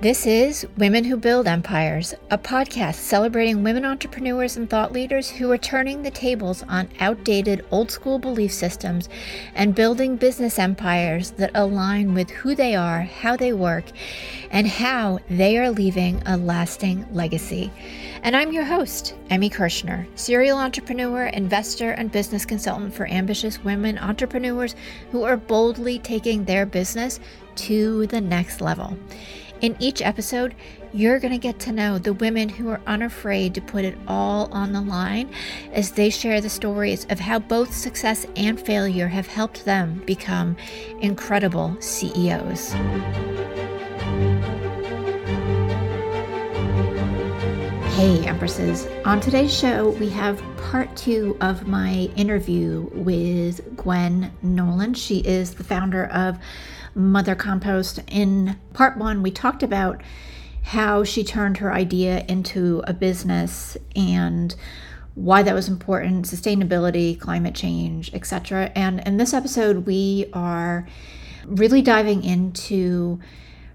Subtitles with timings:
[0.00, 5.50] This is Women Who Build Empires, a podcast celebrating women entrepreneurs and thought leaders who
[5.50, 9.08] are turning the tables on outdated old school belief systems
[9.56, 13.86] and building business empires that align with who they are, how they work,
[14.52, 17.68] and how they are leaving a lasting legacy.
[18.22, 23.98] And I'm your host, Emmy Kirschner, serial entrepreneur, investor, and business consultant for ambitious women
[23.98, 24.76] entrepreneurs
[25.10, 27.18] who are boldly taking their business
[27.56, 28.96] to the next level.
[29.60, 30.54] In each episode,
[30.92, 34.48] you're going to get to know the women who are unafraid to put it all
[34.52, 35.30] on the line
[35.72, 40.56] as they share the stories of how both success and failure have helped them become
[41.00, 42.72] incredible CEOs.
[47.96, 48.86] Hey, Empresses.
[49.04, 54.94] On today's show, we have part two of my interview with Gwenn Nolan.
[54.94, 56.38] She is the founder of
[56.98, 58.00] Mother Compost.
[58.08, 60.02] In part one, we talked about
[60.64, 64.54] how she turned her idea into a business and
[65.14, 68.70] why that was important, sustainability, climate change, etc.
[68.74, 70.86] And in this episode, we are
[71.46, 73.18] really diving into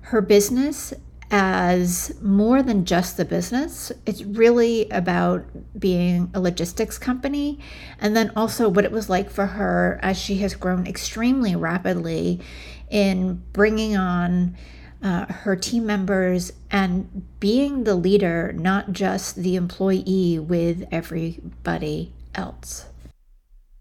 [0.02, 0.94] her business
[1.32, 3.92] as more than just the business.
[4.06, 5.46] It's really about
[5.80, 7.60] being a logistics company
[8.00, 12.40] and then also what it was like for her as she has grown extremely rapidly
[12.94, 14.56] in bringing on
[15.02, 22.86] uh, her team members and being the leader, not just the employee with everybody else.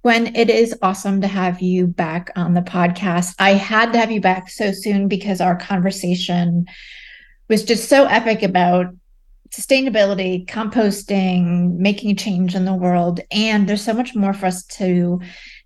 [0.05, 3.37] Gwenn, it is awesome to have you back on the podcast.
[3.39, 6.67] I had to have you back so soon because our conversation
[7.49, 8.87] was just so epic about
[9.51, 13.21] sustainability, composting, making a change in the world.
[13.31, 15.21] And there's so much more for us to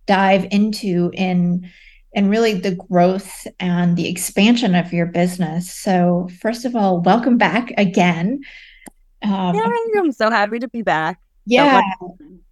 [0.07, 1.71] dive into in
[2.17, 5.71] and really the growth and the expansion of your business.
[5.73, 8.41] So, first of all, welcome back again.
[9.23, 11.21] Um, yeah, I'm so happy to be back.
[11.45, 11.83] Yeah.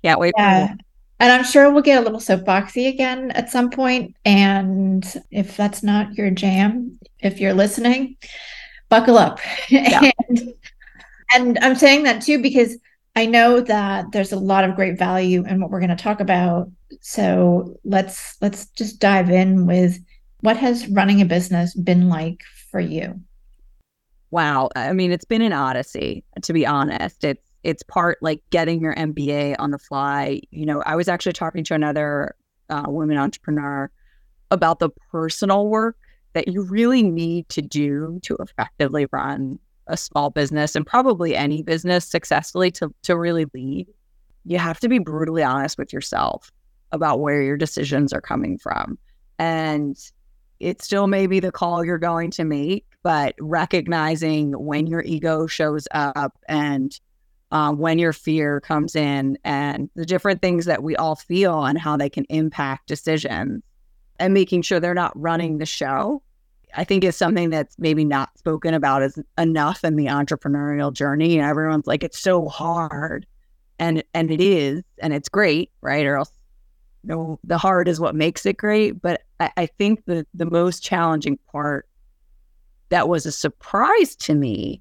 [0.03, 0.35] Can't wait.
[0.37, 0.75] Yeah.
[1.19, 4.15] And I'm sure we'll get a little soapboxy again at some point.
[4.27, 8.17] And if that's not your jam, if you're listening,
[8.91, 9.41] buckle up.
[9.71, 10.11] Yeah.
[10.29, 10.53] and,
[11.35, 12.77] and I'm saying that too because
[13.17, 16.21] I know that there's a lot of great value in what we're going to talk
[16.21, 16.71] about.
[17.01, 19.99] So let's let's just dive in with
[20.41, 23.21] what has running a business been like for you?
[24.31, 27.25] Wow, I mean it's been an odyssey to be honest.
[27.25, 30.41] It's it's part like getting your MBA on the fly.
[30.51, 32.35] You know, I was actually talking to another
[32.69, 33.91] uh, woman entrepreneur
[34.51, 35.97] about the personal work
[36.35, 41.63] that you really need to do to effectively run a small business and probably any
[41.63, 43.87] business successfully to, to really lead,
[44.45, 46.51] you have to be brutally honest with yourself
[46.93, 48.99] about where your decisions are coming from.
[49.39, 49.99] And
[50.61, 55.47] it still may be the call you're going to make, but recognizing when your ego
[55.47, 56.99] shows up and
[57.51, 61.79] um, when your fear comes in and the different things that we all feel and
[61.79, 63.63] how they can impact decisions
[64.19, 66.23] and making sure they're not running the show
[66.77, 71.39] I think is something that's maybe not spoken about as enough in the entrepreneurial journey.
[71.39, 73.27] And everyone's like, it's so hard.
[73.79, 76.07] And and it is, and it's great, right?
[76.07, 76.31] Or else
[77.03, 79.03] you know, the hard is what makes it great.
[79.03, 81.89] But I, I think the the most challenging part
[82.91, 84.81] that was a surprise to me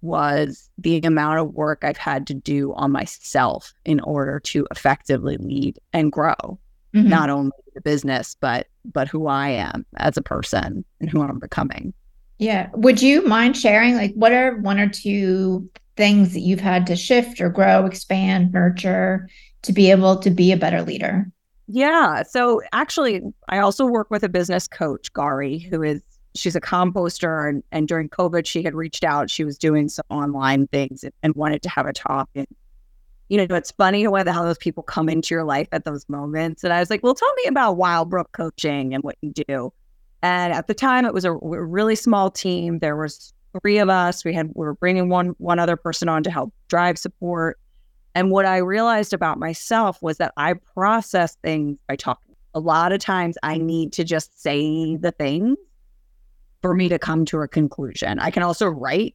[0.00, 5.36] was the amount of work I've had to do on myself in order to effectively
[5.36, 6.58] lead and grow
[6.96, 7.08] mm-hmm.
[7.08, 11.38] not only the business, but but who I am as a person and who I'm
[11.38, 11.92] becoming.
[12.38, 12.68] Yeah.
[12.74, 16.96] Would you mind sharing like what are one or two things that you've had to
[16.96, 19.28] shift or grow, expand, nurture
[19.62, 21.26] to be able to be a better leader?
[21.68, 22.22] Yeah.
[22.22, 26.02] So actually, I also work with a business coach, Gari, who is
[26.34, 29.30] she's a composter and, and during COVID she had reached out.
[29.30, 32.28] She was doing some online things and, and wanted to have a talk.
[32.34, 32.46] And
[33.28, 36.08] you know, it's funny where the hell those people come into your life at those
[36.08, 36.62] moments.
[36.62, 39.72] And I was like, well, tell me about Wildbrook coaching and what you do.
[40.22, 42.78] And at the time, it was a, really small team.
[42.78, 44.24] There was three of us.
[44.24, 47.58] We had we were bringing one one other person on to help drive support.
[48.14, 52.34] And what I realized about myself was that I process things by talking.
[52.54, 55.58] A lot of times, I need to just say the things
[56.62, 58.18] for me to come to a conclusion.
[58.18, 59.14] I can also write,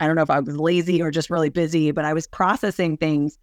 [0.00, 2.96] I don't know if I was lazy or just really busy, but I was processing
[2.96, 3.38] things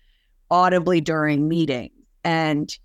[0.52, 1.92] audibly during meetings.
[2.24, 2.76] And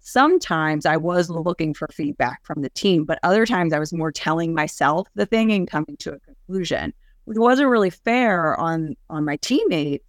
[0.00, 4.12] sometimes I was looking for feedback from the team, but other times I was more
[4.12, 6.92] telling myself the thing and coming to a conclusion,
[7.24, 10.04] which wasn't really fair on on my teammates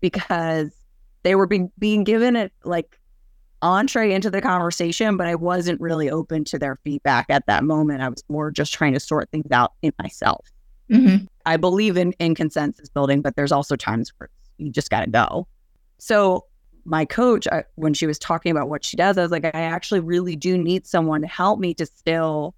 [0.00, 0.72] because
[1.22, 2.98] they were being being given it like
[3.62, 8.00] entree into the conversation, but I wasn't really open to their feedback at that moment.
[8.00, 10.46] I was more just trying to sort things out in myself.
[10.90, 11.26] Mm-hmm.
[11.46, 14.28] I believe in in consensus building, but there's also times where
[14.58, 15.46] you just got to go.
[15.98, 16.46] So
[16.84, 19.62] my coach, I, when she was talking about what she does, I was like, I
[19.62, 22.54] actually really do need someone to help me distill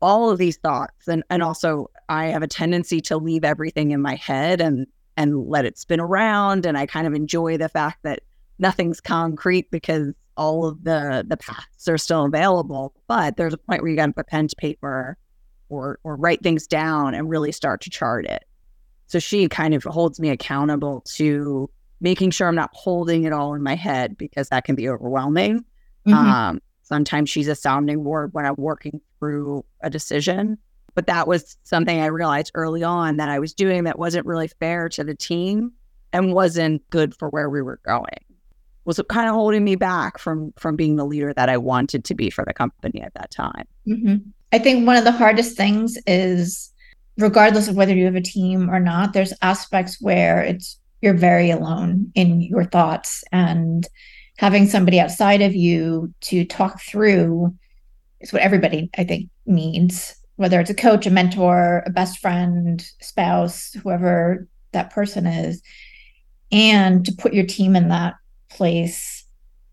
[0.00, 4.00] all of these thoughts, and and also I have a tendency to leave everything in
[4.00, 4.86] my head and
[5.16, 8.20] and let it spin around, and I kind of enjoy the fact that
[8.58, 12.94] nothing's concrete because all of the the paths are still available.
[13.06, 15.16] But there's a point where you got to put pen to paper
[15.68, 18.44] or or write things down and really start to chart it.
[19.06, 21.70] So she kind of holds me accountable to
[22.00, 25.64] making sure I'm not holding it all in my head because that can be overwhelming.
[26.06, 26.14] Mm-hmm.
[26.14, 30.58] Um, sometimes she's a sounding board when I'm working through a decision.
[30.94, 34.48] But that was something I realized early on that I was doing that wasn't really
[34.60, 35.72] fair to the team
[36.12, 38.20] and wasn't good for where we were going.
[38.84, 42.14] Was kind of holding me back from from being the leader that I wanted to
[42.14, 43.66] be for the company at that time.
[43.88, 44.28] Mm-hmm.
[44.52, 46.72] I think one of the hardest things is,
[47.18, 51.50] regardless of whether you have a team or not, there's aspects where it's you're very
[51.50, 53.86] alone in your thoughts and
[54.38, 57.54] having somebody outside of you to talk through
[58.20, 62.84] is what everybody I think needs, whether it's a coach, a mentor, a best friend,
[63.00, 65.60] spouse, whoever that person is.
[66.50, 68.14] And to put your team in that
[68.50, 69.24] place,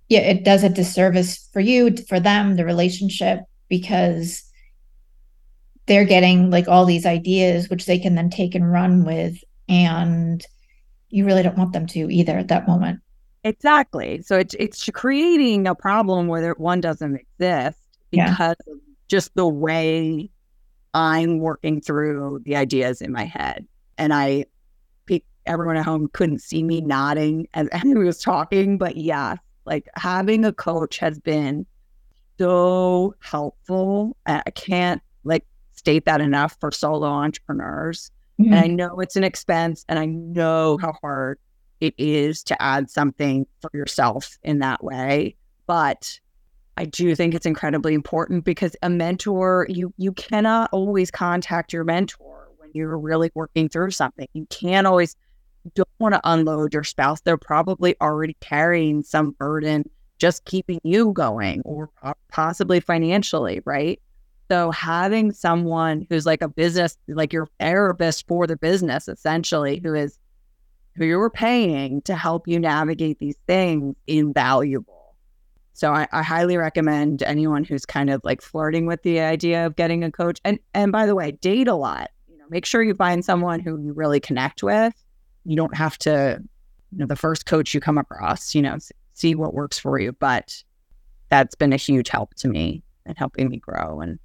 [0.10, 3.40] yeah, it does a disservice for you, for them, the relationship,
[3.70, 4.44] because
[5.92, 9.44] they're getting like all these ideas, which they can then take and run with.
[9.68, 10.42] And
[11.10, 13.02] you really don't want them to either at that moment.
[13.44, 14.22] Exactly.
[14.22, 17.78] So it's it's creating a problem where one doesn't exist
[18.10, 18.74] because yeah.
[18.74, 18.80] of
[19.10, 20.30] just the way
[20.94, 23.68] I'm working through the ideas in my head.
[23.98, 24.46] And I
[25.46, 29.36] everyone at home couldn't see me nodding as Henry was talking, but yeah,
[29.66, 31.66] like having a coach has been
[32.40, 34.16] so helpful.
[34.26, 35.46] I can't like
[35.82, 38.12] state that enough for solo entrepreneurs
[38.42, 38.54] Mm-hmm.
[38.54, 41.40] And I know it's an expense and I know how hard
[41.80, 45.36] it is to add something for yourself in that way.
[45.68, 46.20] But
[46.78, 51.84] I do think it's incredibly important because a mentor, you you cannot always contact your
[51.84, 54.28] mentor when you're really working through something.
[54.34, 55.16] You can't always
[55.76, 57.22] don't want to unload your spouse.
[57.22, 61.90] They're probably already carrying some burden just keeping you going or
[62.30, 64.00] possibly financially, right?
[64.52, 69.94] So having someone who's like a business, like your therapist for the business, essentially, who
[69.94, 70.20] is
[70.98, 75.16] who you're paying to help you navigate these things, invaluable.
[75.72, 79.78] So I, I highly recommend anyone who's kind of like flirting with the idea of
[79.78, 80.42] getting a coach.
[80.44, 82.12] And and by the way, date a lot.
[82.28, 84.94] You know, make sure you find someone who you really connect with.
[85.46, 86.44] You don't have to,
[86.92, 88.80] you know, the first coach you come across, you know,
[89.14, 90.12] see what works for you.
[90.12, 90.62] But
[91.30, 94.20] that's been a huge help to me and helping me grow and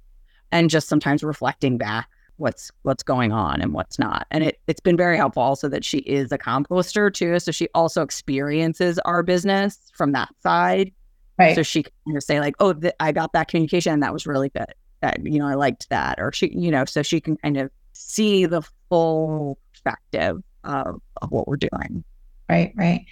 [0.51, 4.27] and just sometimes reflecting back what's what's going on and what's not.
[4.31, 7.39] And it it's been very helpful also that she is a composter too.
[7.39, 10.91] So she also experiences our business from that side.
[11.37, 11.55] Right.
[11.55, 14.49] So she can say like, oh, th- I got that communication and that was really
[14.49, 14.73] good.
[15.01, 16.19] That you know, I liked that.
[16.19, 21.31] Or she, you know, so she can kind of see the full perspective of, of
[21.31, 22.03] what we're doing.
[22.49, 23.05] Right, right.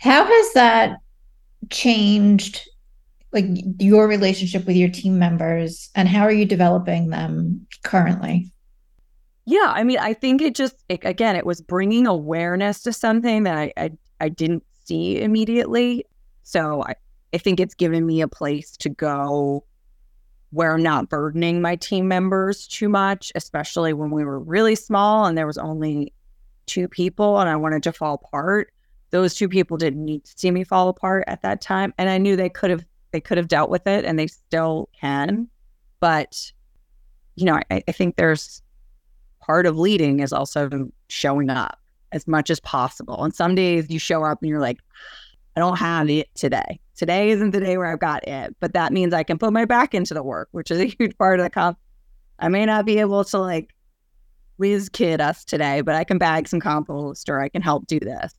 [0.00, 0.98] How has that
[1.70, 2.68] changed
[3.36, 3.46] like
[3.78, 8.50] your relationship with your team members and how are you developing them currently?
[9.44, 13.44] Yeah, I mean, I think it just it, again, it was bringing awareness to something
[13.44, 13.90] that I, I
[14.20, 16.04] I didn't see immediately.
[16.42, 16.96] So I
[17.32, 19.64] I think it's given me a place to go
[20.50, 25.26] where I'm not burdening my team members too much, especially when we were really small
[25.26, 26.12] and there was only
[26.66, 28.72] two people and I wanted to fall apart.
[29.10, 31.92] Those two people didn't need to see me fall apart at that time.
[31.98, 34.88] And I knew they could have they could have dealt with it and they still
[35.00, 35.48] can.
[36.00, 36.52] But,
[37.34, 38.62] you know, I, I think there's
[39.40, 41.78] part of leading is also showing up
[42.12, 43.22] as much as possible.
[43.24, 44.78] And some days you show up and you're like,
[45.56, 46.80] I don't have it today.
[46.96, 49.64] Today isn't the day where I've got it, but that means I can put my
[49.64, 51.78] back into the work, which is a huge part of the comp.
[52.38, 53.74] I may not be able to like
[54.58, 57.98] whiz kid us today, but I can bag some compost or I can help do
[57.98, 58.34] this.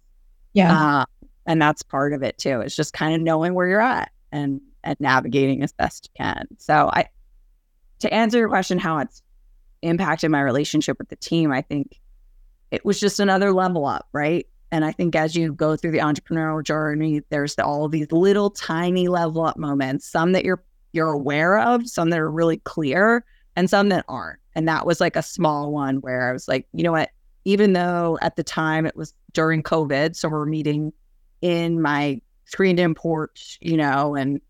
[0.54, 1.00] Yeah.
[1.00, 1.06] Uh,
[1.46, 2.62] and that's part of it too.
[2.62, 6.48] It's just kind of knowing where you're at and and navigating as best you can.
[6.58, 7.06] So I
[8.00, 9.22] to answer your question how it's
[9.82, 12.00] impacted my relationship with the team, I think
[12.72, 14.46] it was just another level up, right?
[14.72, 19.08] And I think as you go through the entrepreneurial journey, there's all these little tiny
[19.08, 23.24] level up moments, some that you're you're aware of, some that are really clear,
[23.56, 24.40] and some that aren't.
[24.56, 27.12] And that was like a small one where I was like, you know what?
[27.46, 30.92] Even though at the time it was during COVID, so we're meeting
[31.42, 34.42] in my screened in porch, you know, and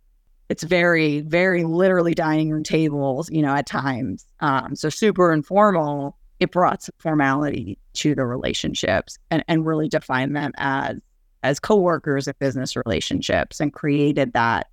[0.49, 4.25] it's very, very literally dining room tables, you know, at times.
[4.39, 6.17] Um, so super informal.
[6.39, 10.97] it brought some formality to the relationships and, and really defined them as
[11.43, 14.67] as coworkers of business relationships and created that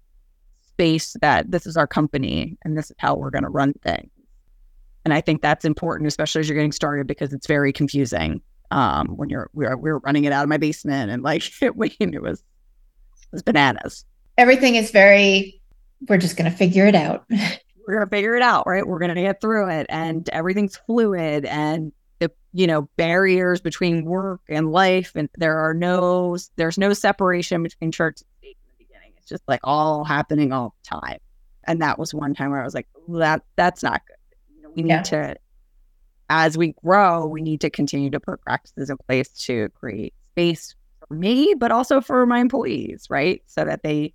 [0.67, 4.11] space that this is our company and this is how we're going to run things.
[5.05, 8.41] And I think that's important, especially as you're getting started, because it's very confusing
[8.71, 11.43] um, when you're we are, we were running it out of my basement and like
[11.63, 12.43] it, it was
[13.35, 14.05] was bananas.
[14.39, 15.61] Everything is very.
[16.09, 17.25] We're just going to figure it out.
[17.87, 18.87] we're going to figure it out, right?
[18.87, 24.05] We're going to get through it, and everything's fluid, and the you know barriers between
[24.05, 28.79] work and life, and there are no there's no separation between church and state in
[28.79, 29.13] the beginning.
[29.17, 31.19] It's just like all happening all the time,
[31.65, 34.57] and that was one time where I was like, that that's not good.
[34.57, 35.03] You know, we need yeah.
[35.03, 35.37] to,
[36.31, 40.75] as we grow, we need to continue to put practices in place to create space
[41.15, 43.43] me, but also for my employees, right?
[43.47, 44.15] So that they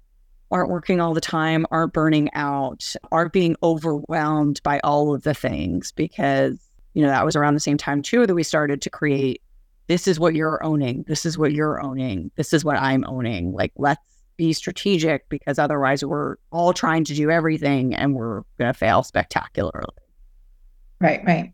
[0.51, 5.33] aren't working all the time, aren't burning out, aren't being overwhelmed by all of the
[5.33, 6.59] things because,
[6.93, 9.41] you know, that was around the same time too that we started to create
[9.89, 11.03] this is what you're owning.
[11.07, 12.29] This is what you're owning.
[12.35, 13.53] This is what I'm owning.
[13.53, 13.99] Like, let's
[14.37, 19.01] be strategic because otherwise we're all trying to do everything and we're going to fail
[19.01, 19.87] spectacularly.
[21.01, 21.51] Right, right.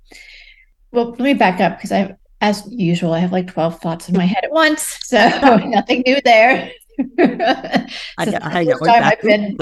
[0.91, 4.18] Well, let me back up because I, as usual, I have like 12 thoughts in
[4.18, 5.00] my head at once.
[5.04, 5.18] So
[5.65, 6.72] nothing new there.
[7.20, 7.88] I,
[8.18, 9.58] I know time I've been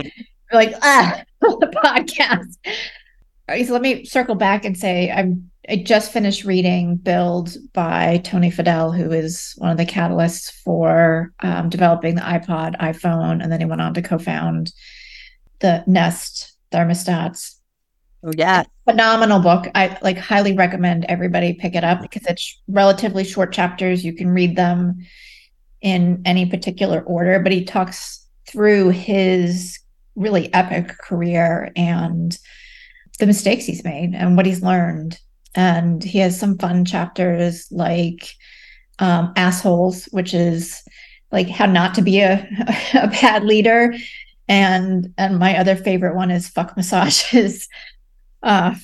[0.52, 2.58] like ah the podcast.
[3.50, 7.56] All right, so let me circle back and say I'm I just finished reading Build
[7.74, 13.42] by Tony Fadell, who is one of the catalysts for um, developing the iPod, iPhone,
[13.42, 14.74] and then he went on to co-found
[15.60, 17.56] the Nest thermostats.
[18.32, 19.68] Yeah, phenomenal book.
[19.76, 24.06] I like highly recommend everybody pick it up because it's relatively short chapters.
[24.06, 25.06] You can read them
[25.82, 29.80] in any particular order, but he talks through his
[30.16, 32.38] really epic career and
[33.20, 35.20] the mistakes he's made and what he's learned.
[35.56, 38.28] And he has some fun chapters like
[39.00, 40.82] um, assholes, which is
[41.32, 42.48] like how not to be a,
[42.94, 43.94] a bad leader.
[44.48, 47.68] And and my other favorite one is fuck massages,
[48.44, 48.76] uh,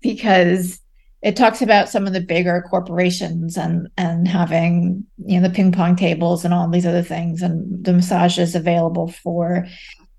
[0.00, 0.80] because
[1.22, 5.70] it talks about some of the bigger corporations and and having you know the ping
[5.70, 9.66] pong tables and all these other things and the massages available for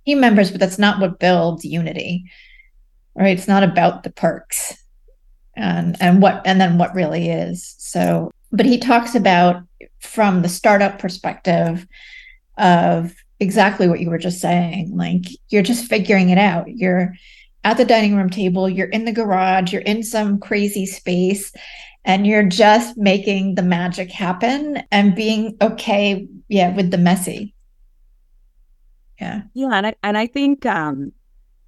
[0.05, 2.23] team members but that's not what builds unity
[3.15, 3.37] right?
[3.37, 4.77] It's not about the perks
[5.55, 7.75] and and what and then what really is.
[7.77, 9.63] So but he talks about
[9.99, 11.87] from the startup perspective
[12.57, 16.67] of exactly what you were just saying like you're just figuring it out.
[16.67, 17.13] You're
[17.63, 21.51] at the dining room table, you're in the garage, you're in some crazy space,
[22.05, 27.53] and you're just making the magic happen and being okay, yeah, with the messy.
[29.19, 29.43] Yeah.
[29.53, 29.69] Yeah.
[29.71, 31.13] And I and I think um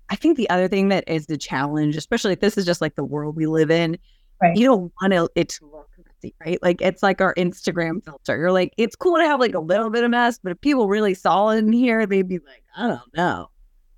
[0.09, 2.95] I think the other thing that is the challenge, especially if this is just like
[2.95, 3.97] the world we live in,
[4.41, 4.55] right.
[4.55, 5.89] you don't want to it to look
[6.25, 6.59] messy, right?
[6.61, 8.37] Like it's like our Instagram filter.
[8.37, 10.87] You're like, it's cool to have like a little bit of mess, but if people
[10.87, 13.49] really saw it in here, they'd be like, I don't know.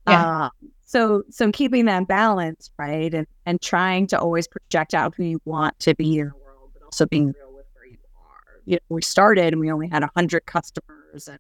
[0.08, 0.46] Yeah.
[0.46, 0.50] Uh,
[0.88, 5.42] so so keeping that balance right and and trying to always project out who you
[5.46, 8.62] want to be in the world but also being real with where you are.
[8.66, 11.40] You know we started and we only had 100 customers and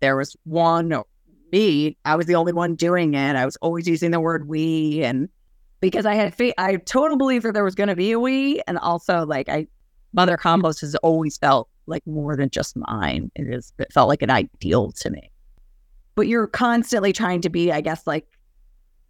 [0.00, 1.04] there was one or
[1.52, 3.36] me i was the only one doing it.
[3.36, 5.28] I was always using the word we and
[5.80, 8.62] because i had faith i totally believed that there was going to be a we
[8.66, 9.66] and also like i
[10.14, 13.30] mother compost has always felt like more than just mine.
[13.34, 15.30] It is it felt like an ideal to me.
[16.14, 18.26] But you're constantly trying to be i guess like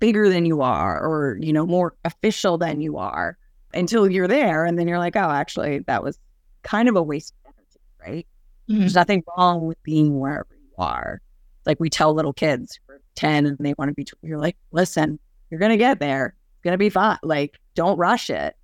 [0.01, 3.37] bigger than you are or, you know, more official than you are
[3.73, 4.65] until you're there.
[4.65, 6.19] And then you're like, oh, actually, that was
[6.63, 8.27] kind of a waste of energy, right?
[8.69, 8.81] Mm-hmm.
[8.81, 11.21] There's nothing wrong with being wherever you are.
[11.67, 14.57] Like we tell little kids who are 10 and they want to be, you're like,
[14.73, 15.19] listen,
[15.51, 16.35] you're going to get there.
[16.55, 17.19] It's going to be fine.
[17.23, 18.57] Like, don't rush it.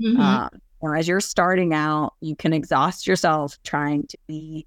[0.00, 0.20] Mm-hmm.
[0.20, 0.48] Um,
[0.80, 4.66] or as you're starting out, you can exhaust yourself trying to be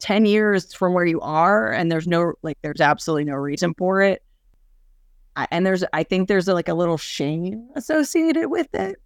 [0.00, 1.72] 10 years from where you are.
[1.72, 4.22] And there's no, like, there's absolutely no reason for it
[5.36, 8.96] and there's I think there's a, like a little shame associated with it,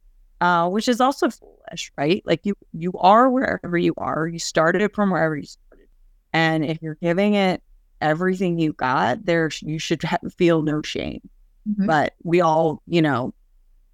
[0.40, 2.23] uh, which is also foolish, right?
[2.25, 4.26] Like you you are wherever you are.
[4.26, 5.88] You started from wherever you started,
[6.33, 7.62] and if you're giving it
[8.00, 11.21] everything you got, there you should ha- feel no shame.
[11.69, 11.87] Mm-hmm.
[11.87, 13.33] But we all, you know,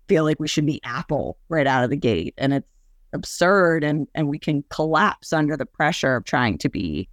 [0.09, 2.69] feel like we should be Apple right out of the gate, and it's
[3.13, 7.09] absurd, and and we can collapse under the pressure of trying to be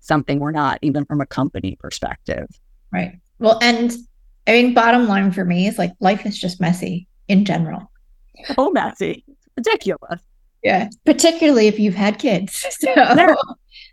[0.00, 2.48] something we're not, even from a company perspective.
[2.92, 3.18] Right.
[3.40, 3.92] Well, and
[4.46, 7.90] I mean, bottom line for me is like life is just messy in general.
[8.56, 9.24] Oh, messy.
[9.56, 10.20] ridiculous.
[10.62, 10.88] Yeah.
[11.04, 12.64] Particularly if you've had kids.
[12.80, 12.92] So.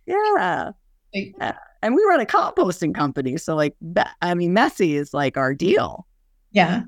[0.05, 0.71] Yeah.
[1.13, 1.57] yeah.
[1.81, 3.37] And we run a composting company.
[3.37, 3.75] So, like,
[4.21, 6.07] I mean, messy is like our deal.
[6.51, 6.83] Yeah.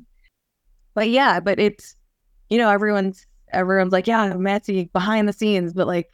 [0.94, 1.96] But yeah, but it's,
[2.50, 6.10] you know, everyone's everyone's like, yeah, messy behind the scenes, but like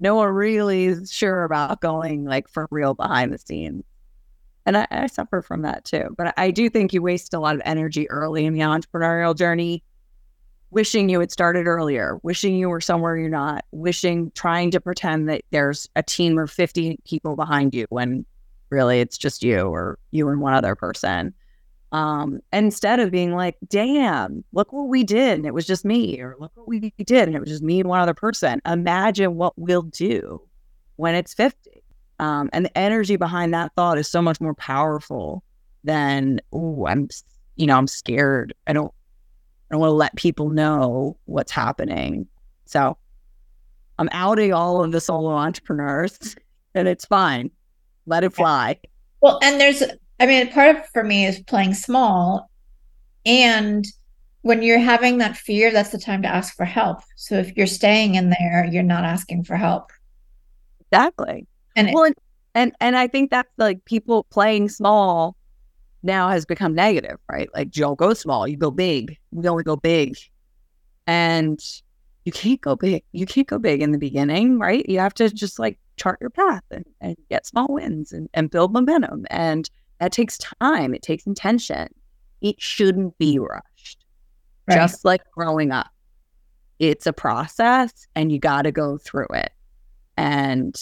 [0.00, 3.84] no one really is sure about going like for real behind the scenes.
[4.66, 6.14] And I, I suffer from that too.
[6.16, 9.82] But I do think you waste a lot of energy early in the entrepreneurial journey,
[10.70, 15.28] wishing you had started earlier, wishing you were somewhere you're not, wishing, trying to pretend
[15.28, 18.24] that there's a team of 50 people behind you when
[18.70, 21.34] really it's just you or you and one other person.
[21.92, 25.36] Um, instead of being like, damn, look what we did.
[25.36, 27.28] And it was just me, or look what we did.
[27.28, 28.62] And it was just me and one other person.
[28.64, 30.40] Imagine what we'll do
[30.96, 31.81] when it's 50.
[32.22, 35.42] Um, and the energy behind that thought is so much more powerful
[35.82, 37.08] than, oh, I'm,
[37.56, 38.54] you know, I'm scared.
[38.68, 38.92] I don't,
[39.68, 42.28] I don't want to let people know what's happening.
[42.64, 42.96] So
[43.98, 46.36] I'm outing all of the solo entrepreneurs
[46.76, 47.50] and it's fine.
[48.06, 48.78] Let it fly.
[49.20, 49.82] Well, and there's
[50.20, 52.48] I mean, part of for me is playing small.
[53.26, 53.84] And
[54.42, 57.00] when you're having that fear, that's the time to ask for help.
[57.16, 59.90] So if you're staying in there, you're not asking for help.
[60.92, 61.48] Exactly.
[61.76, 62.14] And well, and,
[62.54, 65.36] and and I think that's like people playing small
[66.02, 67.48] now has become negative, right?
[67.54, 69.18] Like you don't go small, you go big.
[69.30, 70.16] We only go big.
[71.06, 71.60] And
[72.24, 73.02] you can't go big.
[73.12, 74.88] You can't go big in the beginning, right?
[74.88, 78.50] You have to just like chart your path and, and get small wins and, and
[78.50, 79.26] build momentum.
[79.30, 79.68] And
[80.00, 81.88] that takes time, it takes intention.
[82.40, 83.44] It shouldn't be mm-hmm.
[83.44, 84.04] rushed,
[84.68, 84.76] right.
[84.76, 85.88] just like growing up.
[86.78, 89.52] It's a process and you got to go through it.
[90.16, 90.74] And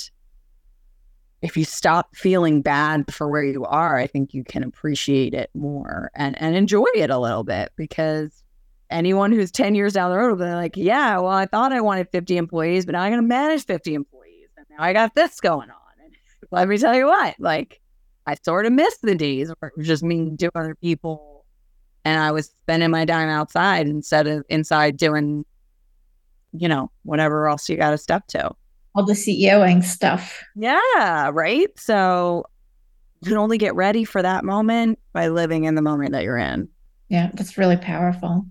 [1.43, 5.51] if you stop feeling bad for where you are, I think you can appreciate it
[5.55, 8.45] more and, and enjoy it a little bit because
[8.91, 11.81] anyone who's 10 years down the road will be like, yeah, well, I thought I
[11.81, 14.49] wanted 50 employees, but now I'm going to manage 50 employees.
[14.57, 16.05] And now I got this going on.
[16.05, 16.13] And
[16.51, 17.81] let me tell you what, like,
[18.27, 21.45] I sort of miss the days where it was just me doing other people
[22.05, 25.45] and I was spending my time outside instead of inside doing,
[26.53, 28.53] you know, whatever else you got to step to.
[28.95, 30.43] All the CEOing stuff.
[30.57, 31.69] Yeah, right.
[31.79, 32.45] So
[33.23, 36.39] you can only get ready for that moment by living in the moment that you're
[36.39, 36.69] in.
[37.09, 38.47] Yeah, that's really powerful.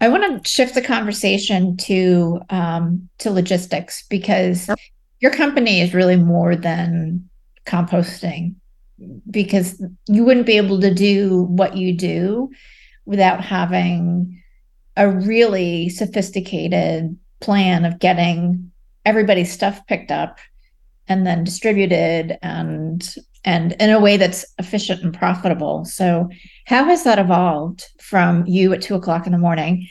[0.00, 4.78] I want to shift the conversation to um, to logistics because yep.
[5.20, 7.28] your company is really more than
[7.66, 8.56] composting
[9.30, 12.50] because you wouldn't be able to do what you do
[13.04, 14.42] without having
[14.96, 18.70] a really sophisticated plan of getting
[19.06, 20.38] everybody's stuff picked up
[21.08, 23.14] and then distributed and
[23.44, 26.28] and in a way that's efficient and profitable so
[26.66, 29.88] how has that evolved from you at two o'clock in the morning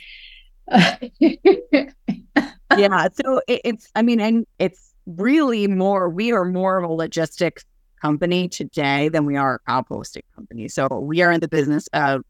[1.18, 6.92] yeah so it, it's i mean and it's really more we are more of a
[6.92, 7.64] logistics
[8.00, 10.68] company today than we are a composting company.
[10.68, 12.22] So we are in the business of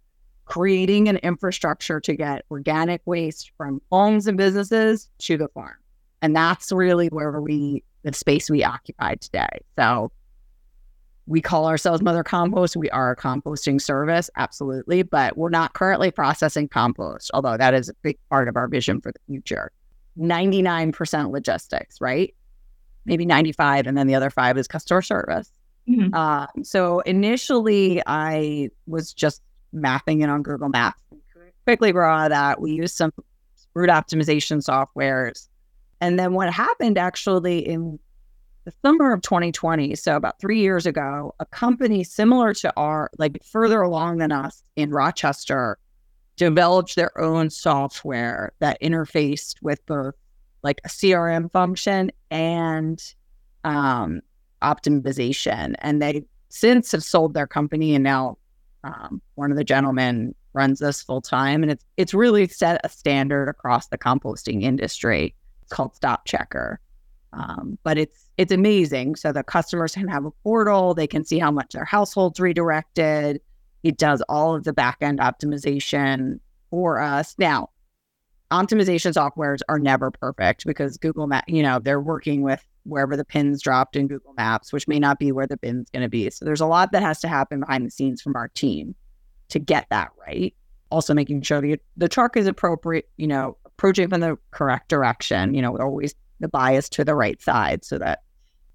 [0.44, 5.74] creating an infrastructure to get organic waste from homes and businesses to the farm.
[6.22, 9.60] And that's really where we, the space we occupy today.
[9.78, 10.10] So
[11.26, 12.76] we call ourselves Mother Compost.
[12.76, 17.88] We are a composting service, absolutely, but we're not currently processing compost, although that is
[17.88, 19.72] a big part of our vision for the future.
[20.18, 22.34] 99% logistics, right?
[23.04, 25.50] Maybe 95, and then the other five is customer service.
[25.88, 26.14] Mm-hmm.
[26.14, 30.98] Uh, so initially, I was just mapping it on Google Maps.
[31.64, 32.60] Quickly of that.
[32.60, 33.12] We used some
[33.74, 35.48] route optimization softwares.
[36.00, 37.98] And then what happened actually in
[38.64, 43.42] the summer of 2020, so about three years ago, a company similar to our, like
[43.44, 45.78] further along than us in Rochester,
[46.36, 50.14] developed their own software that interfaced with both
[50.62, 53.14] like a CRM function and
[53.64, 54.20] um,
[54.62, 55.74] optimization.
[55.78, 58.38] And they since have sold their company and now
[58.84, 61.62] um, one of the gentlemen runs this full time.
[61.62, 65.34] And it's it's really set a standard across the composting industry.
[65.66, 66.78] It's called Stop Checker.
[67.32, 69.16] Um, but it's it's amazing.
[69.16, 73.40] So the customers can have a portal, they can see how much their households redirected.
[73.82, 76.38] It does all of the back end optimization
[76.70, 77.34] for us.
[77.38, 77.70] Now,
[78.50, 83.24] optimization softwares are never perfect because Google Map, you know, they're working with wherever the
[83.24, 86.30] pins dropped in Google Maps, which may not be where the pin's going to be.
[86.30, 88.94] So there's a lot that has to happen behind the scenes from our team
[89.48, 90.54] to get that right.
[90.90, 95.54] Also making sure the, the truck is appropriate, you know, approaching from the correct direction,
[95.54, 98.22] you know, always the bias to the right side so that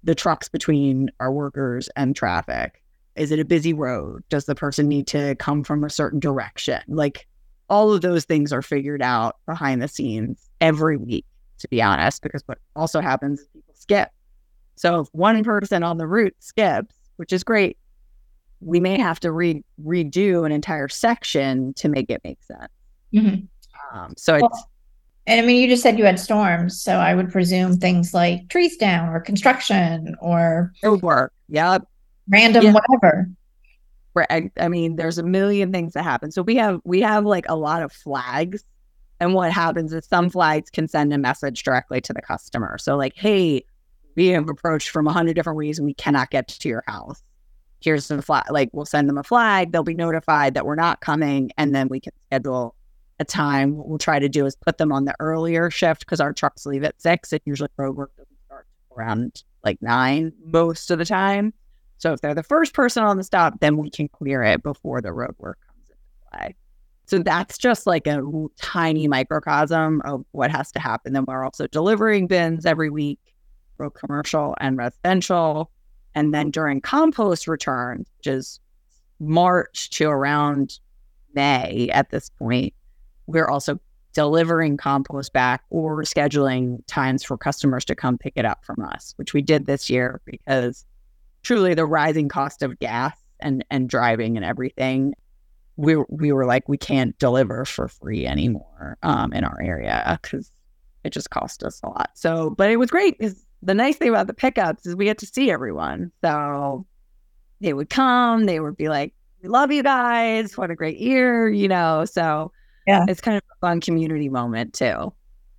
[0.04, 2.82] the trucks between our workers and traffic.
[3.14, 4.22] Is it a busy road?
[4.30, 6.80] Does the person need to come from a certain direction?
[6.88, 7.26] Like
[7.68, 11.26] all of those things are figured out behind the scenes every week,
[11.58, 14.10] to be honest, because what also happens is people skip.
[14.76, 17.76] So if one person on the route skips, which is great,
[18.60, 22.72] we may have to re- redo an entire section to make it make sense.
[23.14, 23.96] Mm-hmm.
[23.96, 24.64] Um, so it's
[25.26, 28.48] And I mean, you just said you had storms, so I would presume things like
[28.48, 31.32] trees down or construction or it work.
[31.48, 31.86] Yep.
[32.28, 32.72] Random yeah.
[32.72, 33.28] whatever.
[34.14, 34.50] Right.
[34.58, 36.32] I mean, there's a million things that happen.
[36.32, 38.64] So we have we have like a lot of flags,
[39.20, 42.76] and what happens is some flags can send a message directly to the customer.
[42.78, 43.64] So like, hey,
[44.16, 47.22] we have approached from a hundred different ways, and we cannot get to your house.
[47.80, 48.44] Here's some flag.
[48.50, 49.72] Like we'll send them a flag.
[49.72, 52.74] They'll be notified that we're not coming, and then we can schedule
[53.22, 53.76] a time.
[53.76, 56.66] What we'll try to do is put them on the earlier shift because our trucks
[56.66, 57.32] leave at six.
[57.32, 58.12] It usually road work
[58.96, 61.54] around like nine most of the time.
[61.98, 65.00] So if they're the first person on the stop, then we can clear it before
[65.00, 66.56] the road work comes into play.
[67.06, 68.22] So that's just like a
[68.56, 71.12] tiny microcosm of what has to happen.
[71.12, 73.20] Then we're also delivering bins every week,
[73.78, 75.70] both commercial and residential.
[76.14, 78.60] And then during compost returns, which is
[79.20, 80.80] March to around
[81.34, 82.74] May at this point,
[83.26, 83.78] we're also
[84.12, 89.14] delivering compost back or scheduling times for customers to come pick it up from us,
[89.16, 90.84] which we did this year because
[91.42, 95.14] truly the rising cost of gas and and driving and everything
[95.76, 100.50] we we were like we can't deliver for free anymore um, in our area because
[101.04, 102.10] it just cost us a lot.
[102.14, 105.18] So, but it was great because the nice thing about the pickups is we get
[105.18, 106.12] to see everyone.
[106.22, 106.86] So
[107.60, 110.56] they would come, they would be like, "We love you guys!
[110.56, 112.04] What a great year!" You know.
[112.04, 112.52] So
[112.86, 115.12] yeah, it's kind of a fun community moment too.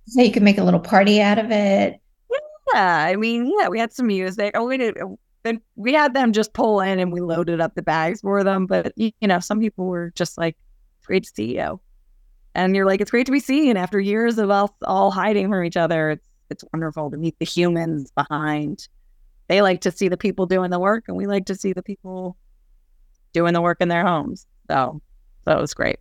[0.06, 2.00] So you can make a little party out of it.
[2.72, 4.52] Yeah, I mean, yeah, we had some music.
[4.54, 4.96] Oh, we did
[5.44, 8.66] then we had them just pull in and we loaded up the bags for them.
[8.66, 10.56] But you know, some people were just like,
[10.98, 11.80] "It's great to see you,"
[12.54, 15.64] and you're like, "It's great to be seen." After years of us all hiding from
[15.64, 18.88] each other, it's it's wonderful to meet the humans behind.
[19.48, 21.82] They like to see the people doing the work, and we like to see the
[21.82, 22.36] people
[23.32, 24.46] doing the work in their homes.
[24.70, 25.00] So
[25.44, 25.98] that was great.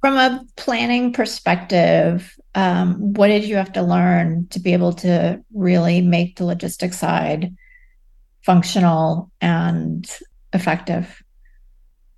[0.00, 5.42] From a planning perspective, um, what did you have to learn to be able to
[5.52, 7.54] really make the logistics side
[8.42, 10.10] functional and
[10.52, 11.22] effective?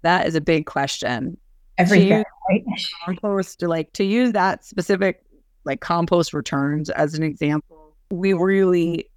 [0.03, 1.37] That is a big question.
[1.79, 2.65] Everything, right?
[3.05, 5.25] Compost, to like to use that specific
[5.65, 9.09] like compost returns as an example, we really,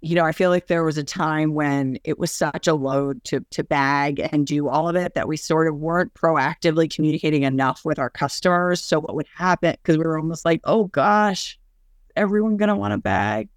[0.00, 3.24] you know, I feel like there was a time when it was such a load
[3.24, 7.42] to to bag and do all of it that we sort of weren't proactively communicating
[7.42, 8.80] enough with our customers.
[8.80, 11.58] So what would happen because we were almost like, oh gosh,
[12.16, 13.48] everyone gonna want a bag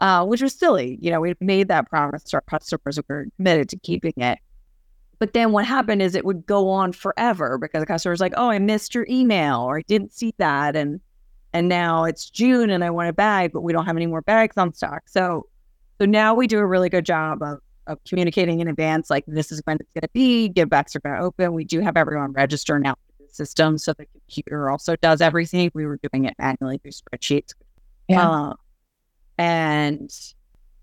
[0.00, 0.98] uh, which was silly.
[1.00, 2.98] You know, we made that promise to our customers.
[2.98, 4.38] We were committed to keeping it.
[5.18, 8.50] But then what happened is it would go on forever because the customer's like, oh,
[8.50, 10.76] I missed your email or I didn't see that.
[10.76, 11.00] And
[11.54, 14.20] and now it's June and I want a bag, but we don't have any more
[14.20, 15.04] bags on stock.
[15.06, 15.46] So
[16.00, 19.52] so now we do a really good job of of communicating in advance, like this
[19.52, 21.52] is when it's gonna be, give backs are gonna open.
[21.52, 23.78] We do have everyone register now in the system.
[23.78, 25.70] So the computer also does everything.
[25.74, 27.54] We were doing it manually through spreadsheets.
[28.08, 28.28] Yeah.
[28.28, 28.54] Uh,
[29.38, 30.10] and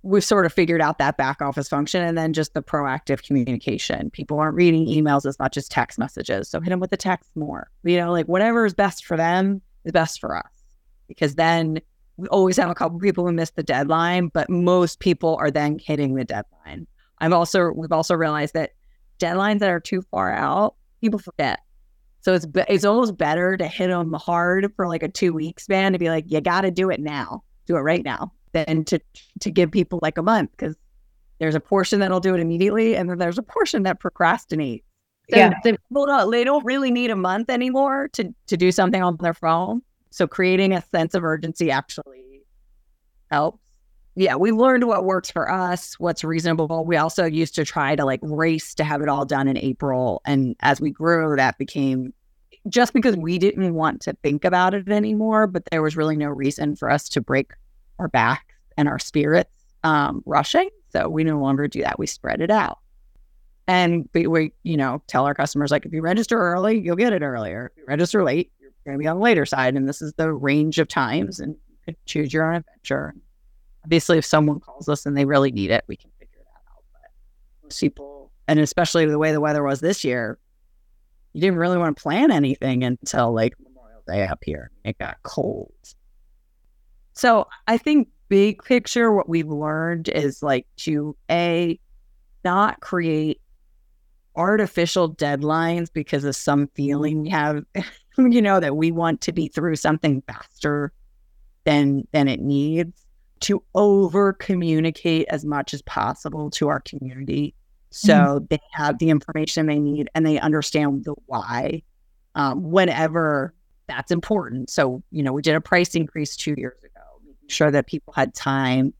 [0.03, 4.09] we've sort of figured out that back office function and then just the proactive communication.
[4.09, 6.49] People aren't reading emails as much as text messages.
[6.49, 7.69] So hit them with the text more.
[7.83, 10.51] You know, like whatever is best for them is best for us.
[11.07, 11.81] Because then
[12.17, 15.79] we always have a couple people who miss the deadline, but most people are then
[15.79, 16.87] hitting the deadline.
[17.19, 18.71] I'm also we've also realized that
[19.19, 21.59] deadlines that are too far out, people forget.
[22.21, 25.93] So it's it's almost better to hit them hard for like a two week span
[25.93, 28.99] to be like, you got to do it now, do it right now than to
[29.41, 30.75] to give people like a month because
[31.39, 34.83] there's a portion that'll do it immediately and then there's a portion that procrastinates.
[35.31, 35.53] So yeah.
[35.63, 39.33] they, don't, they don't really need a month anymore to to do something on their
[39.33, 39.81] phone.
[40.13, 42.43] So creating a sense of urgency actually
[43.31, 43.57] helps.
[44.15, 46.85] Yeah, we learned what works for us, what's reasonable.
[46.85, 50.21] We also used to try to like race to have it all done in April.
[50.23, 52.13] And as we grew, that became
[52.69, 56.29] just because we didn't want to think about it anymore, but there was really no
[56.29, 57.51] reason for us to break
[57.97, 59.49] our backs and our spirits
[59.83, 60.69] um, rushing.
[60.91, 61.97] So we no longer do that.
[61.97, 62.77] We spread it out.
[63.67, 67.13] And we, we, you know, tell our customers like, if you register early, you'll get
[67.13, 67.71] it earlier.
[67.75, 68.51] If you register late,
[68.85, 69.75] you're going to be on the later side.
[69.75, 71.55] And this is the range of times and
[71.87, 73.13] you choose your own adventure.
[73.83, 76.83] Obviously, if someone calls us and they really need it, we can figure that out.
[76.93, 77.11] But
[77.63, 80.37] most people, and especially the way the weather was this year,
[81.33, 84.71] you didn't really want to plan anything until like Memorial Day up here.
[84.85, 85.73] It got cold.
[87.13, 91.79] So I think big picture, what we've learned is like to a
[92.43, 93.39] not create
[94.35, 97.63] artificial deadlines because of some feeling we have,
[98.31, 100.91] you know, that we want to be through something faster
[101.63, 103.05] than than it needs.
[103.41, 107.53] To over communicate as much as possible to our community
[107.95, 108.45] so mm-hmm.
[108.49, 111.83] they have the information they need and they understand the why
[112.33, 113.53] um, whenever
[113.87, 114.71] that's important.
[114.71, 118.11] So, you know, we did a price increase two years ago, making sure that people
[118.11, 118.95] had time,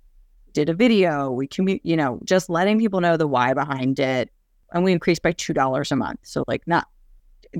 [0.53, 4.29] did a video, we commute, you know, just letting people know the why behind it.
[4.71, 6.19] And we increased by $2 a month.
[6.21, 6.87] So, like, not,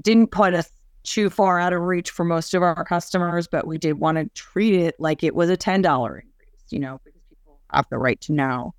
[0.04, 0.70] didn't put us
[1.04, 4.26] too far out of reach for most of our customers, but we did want to
[4.34, 6.24] treat it like it was a $10 increase,
[6.70, 8.74] you know, because people have the right to know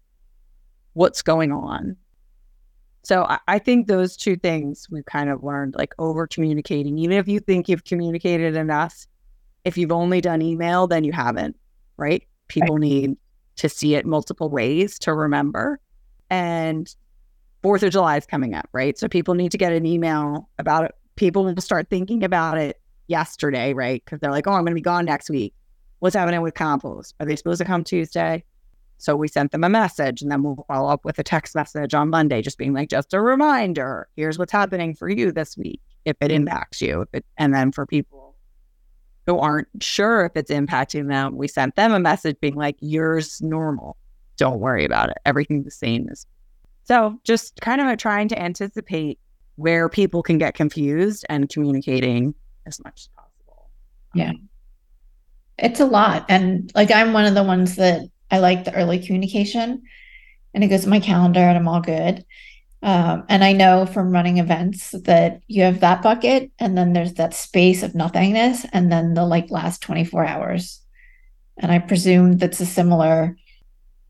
[0.94, 1.96] what's going on.
[3.02, 7.18] So I, I think those two things we've kind of learned like over communicating, even
[7.18, 9.06] if you think you've communicated enough,
[9.64, 11.56] if you've only done email, then you haven't,
[11.98, 12.26] right?
[12.48, 12.82] People right.
[12.82, 13.16] need
[13.56, 15.78] to see it multiple ways to remember.
[16.30, 16.94] And
[17.62, 18.98] Fourth of July is coming up, right?
[18.98, 20.94] So people need to get an email about it.
[21.16, 24.02] People will start thinking about it yesterday, right?
[24.04, 25.54] Because they're like, oh, I'm going to be gone next week.
[26.00, 27.14] What's happening with compost?
[27.20, 28.44] Are they supposed to come Tuesday?
[28.98, 31.94] So we sent them a message and then we'll follow up with a text message
[31.94, 35.80] on Monday, just being like, just a reminder, here's what's happening for you this week
[36.04, 37.06] if it impacts you.
[37.12, 38.34] It, and then for people
[39.26, 43.40] who aren't sure if it's impacting them, we sent them a message being like, yours
[43.40, 43.96] normal.
[44.36, 45.18] Don't worry about it.
[45.24, 46.08] Everything's the same.
[46.84, 49.18] So just kind of trying to anticipate
[49.56, 52.34] where people can get confused and communicating
[52.66, 53.70] as much as possible.
[54.14, 54.32] Yeah.
[55.58, 56.26] It's a lot.
[56.28, 59.82] And like I'm one of the ones that I like the early communication
[60.52, 62.24] and it goes to my calendar and I'm all good.
[62.82, 67.14] Um, and I know from running events that you have that bucket and then there's
[67.14, 70.80] that space of nothingness and then the like last 24 hours.
[71.56, 73.36] And I presume that's a similar,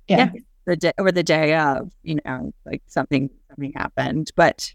[0.08, 0.30] yeah.
[0.34, 4.72] yeah the day or the day of, you know, like something, something happened, but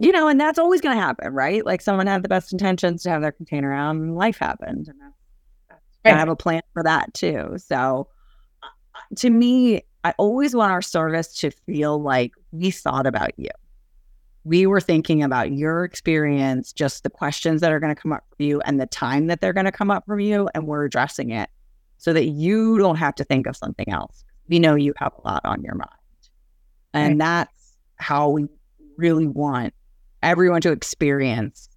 [0.00, 1.64] you know, and that's always going to happen, right?
[1.64, 4.88] Like someone had the best intentions to have their container out and life happened.
[4.88, 5.14] And that's,
[5.68, 6.14] that's right.
[6.14, 7.56] I have a plan for that too.
[7.58, 8.08] So,
[8.62, 13.38] uh, uh, to me, I always want our service to feel like we thought about
[13.38, 13.50] you.
[14.44, 18.24] We were thinking about your experience, just the questions that are going to come up
[18.34, 20.86] for you and the time that they're going to come up from you, and we're
[20.86, 21.50] addressing it
[21.98, 24.24] so that you don't have to think of something else.
[24.48, 25.90] We know you have a lot on your mind.
[26.94, 27.26] And right.
[27.26, 28.46] that's how we
[28.96, 29.74] really want
[30.22, 31.68] everyone to experience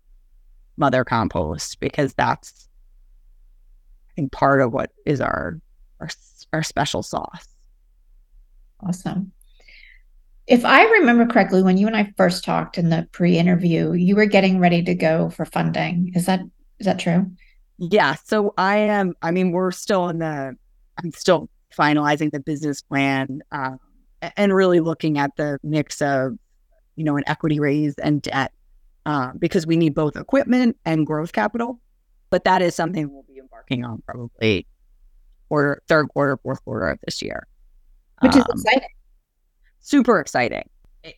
[0.78, 2.68] mother compost because that's
[4.12, 5.60] I think part of what is our
[6.00, 6.10] our
[6.52, 7.48] our special sauce.
[8.82, 9.32] Awesome.
[10.46, 14.26] If I remember correctly, when you and I first talked in the pre-interview, you were
[14.26, 16.12] getting ready to go for funding.
[16.16, 16.42] Is that
[16.80, 17.32] is that true?
[17.78, 18.16] Yeah.
[18.26, 19.14] So I am.
[19.22, 20.56] I mean, we're still in the.
[21.02, 23.80] I'm still finalizing the business plan um,
[24.38, 26.38] and really looking at the mix of,
[26.96, 28.52] you know, an equity raise and debt
[29.06, 31.80] uh, because we need both equipment and growth capital.
[32.30, 34.66] But that is something we'll be embarking on probably
[35.50, 37.48] quarter, third quarter, fourth quarter of this year.
[38.22, 38.90] Which is um, exciting.
[39.80, 40.70] Super exciting.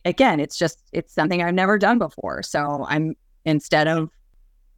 [0.04, 2.42] Again, it's just, it's something I've never done before.
[2.42, 4.10] So I'm, instead of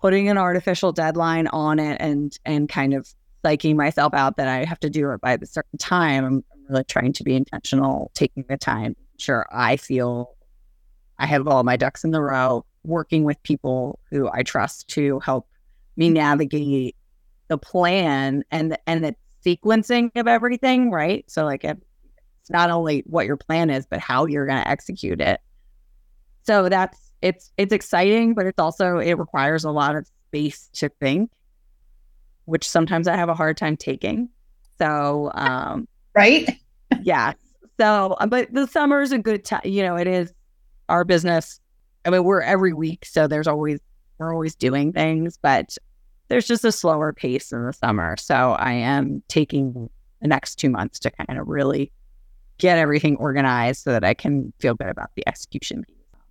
[0.00, 3.08] putting an artificial deadline on it and, and kind of
[3.42, 6.66] psyching myself out that I have to do it by a certain time, I'm, I'm
[6.68, 8.94] really trying to be intentional, taking the time.
[9.16, 10.36] Sure, I feel
[11.18, 15.20] I have all my ducks in the row, working with people who I trust to
[15.20, 15.48] help
[15.96, 16.96] me navigate
[17.48, 21.24] the plan and and the sequencing of everything, right?
[21.28, 25.20] So like it's not only what your plan is, but how you're going to execute
[25.20, 25.40] it.
[26.42, 30.88] So that's it's it's exciting, but it's also it requires a lot of space to
[31.00, 31.30] think,
[32.44, 34.28] which sometimes I have a hard time taking.
[34.78, 36.48] So um right?
[37.02, 37.32] yeah.
[37.80, 40.32] So but the summer is a good time, you know, it is
[40.88, 41.60] our business.
[42.04, 43.80] I mean, we're every week, so there's always
[44.18, 45.76] we're always doing things, but
[46.28, 48.16] there's just a slower pace in the summer.
[48.18, 49.88] So I am taking
[50.20, 51.92] the next two months to kind of really
[52.58, 55.84] get everything organized so that I can feel good about the execution.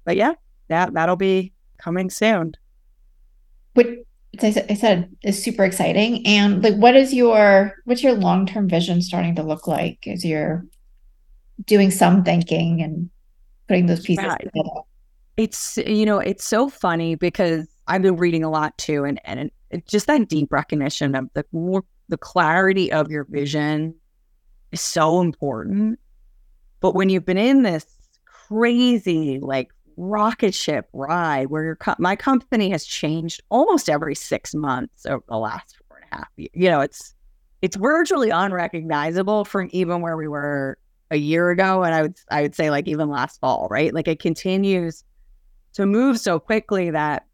[0.04, 0.34] But yeah,
[0.67, 2.54] that that'll be coming soon.
[3.74, 3.88] What
[4.41, 6.26] I said is super exciting.
[6.28, 10.26] And like, what is your what's your long term vision starting to look like as
[10.26, 10.65] you're
[11.65, 13.10] doing some thinking and
[13.67, 14.39] putting those pieces right.
[14.39, 14.69] together?
[15.38, 19.51] It's you know it's so funny because I've been reading a lot too, and and
[19.88, 23.93] just that deep recognition of the more the clarity of your vision
[24.71, 25.99] is so important.
[26.80, 27.86] But when you've been in this
[28.25, 34.53] crazy like rocket ship ride where your co- my company has changed almost every six
[34.53, 37.13] months over the last four and a half years, you know, it's
[37.62, 40.77] it's virtually unrecognizable from even where we were
[41.12, 43.93] a year ago, and I would I would say like even last fall, right?
[43.93, 45.04] Like it continues
[45.74, 47.26] to move so quickly that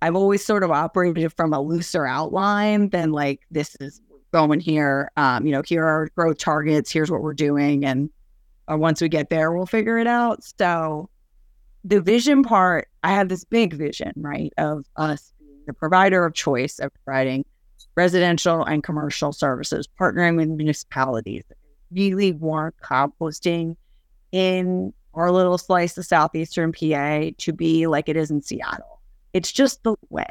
[0.00, 4.00] I've always sort of operated from a looser outline than like this is
[4.32, 5.10] going here.
[5.16, 6.90] Um, you know, here are growth targets.
[6.90, 8.10] Here's what we're doing, and
[8.70, 10.42] uh, once we get there, we'll figure it out.
[10.58, 11.08] So
[11.84, 16.34] the vision part, I have this big vision, right, of us being the provider of
[16.34, 17.44] choice of providing
[17.96, 21.44] residential and commercial services, partnering with municipalities
[21.94, 23.76] really want composting
[24.32, 29.00] in our little slice of southeastern PA to be like it is in Seattle.
[29.32, 30.26] It's just the way.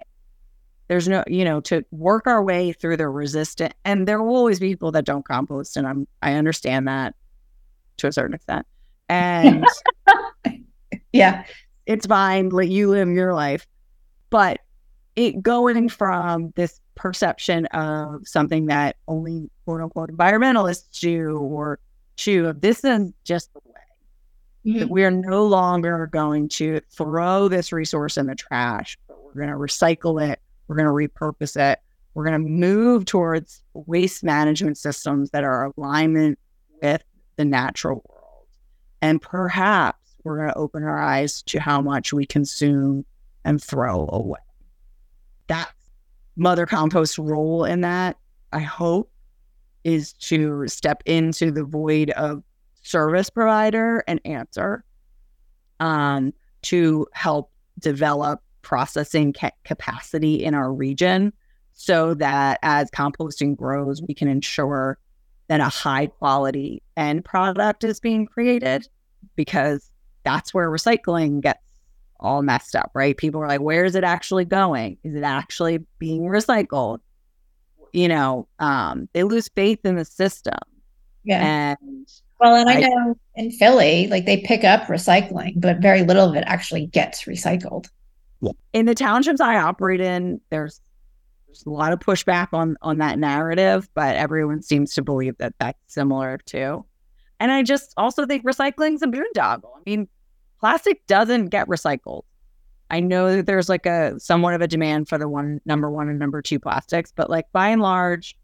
[0.88, 4.60] There's no, you know, to work our way through the resistant, and there will always
[4.60, 7.16] be people that don't compost, and I'm I understand that
[7.98, 8.66] to a certain extent,
[9.08, 9.66] and
[11.14, 11.46] yeah,
[11.86, 12.50] it's fine.
[12.50, 13.66] Let you live your life,
[14.32, 14.60] but
[15.16, 21.80] it going from this perception of something that only quote unquote environmentalists do or
[22.16, 23.72] chew this is just the way.
[24.64, 24.80] Mm-hmm.
[24.80, 28.96] that we are no longer going to throw this resource in the trash.
[29.08, 30.40] But we're going to recycle it.
[30.68, 31.80] We're going to repurpose it.
[32.14, 36.38] We're going to move towards waste management systems that are alignment
[36.80, 37.02] with
[37.38, 38.46] the natural world.
[39.02, 43.04] And perhaps we're going to open our eyes to how much we consume
[43.44, 44.40] and throw away.
[45.48, 45.81] That's
[46.36, 48.18] mother compost role in that,
[48.52, 49.12] I hope,
[49.84, 52.44] is to step into the void of
[52.84, 54.84] service provider and answer
[55.80, 61.34] um, to help develop processing ca- capacity in our region
[61.74, 65.00] so that as composting grows, we can ensure
[65.48, 68.88] that a high quality end product is being created
[69.36, 69.92] because
[70.24, 71.60] that's where recycling gets
[72.22, 73.18] all messed up, right?
[73.18, 74.98] People are like, where is it actually going?
[75.04, 77.00] Is it actually being recycled?
[77.94, 80.58] You know, um, they lose faith in the system.
[81.24, 81.76] Yeah.
[81.82, 82.08] And
[82.40, 86.30] well, and I, I know in Philly, like they pick up recycling, but very little
[86.30, 87.88] of it actually gets recycled.
[88.74, 90.82] In the townships I operate in, there's
[91.46, 95.54] there's a lot of pushback on on that narrative, but everyone seems to believe that
[95.60, 96.86] that's similar too.
[97.40, 99.70] And I just also think recycling's a boondoggle.
[99.76, 100.08] I mean,
[100.62, 102.24] plastic doesn't get recycled.
[102.90, 106.08] I know that there's like a somewhat of a demand for the one number one
[106.08, 108.38] and number two plastics, but like by and large,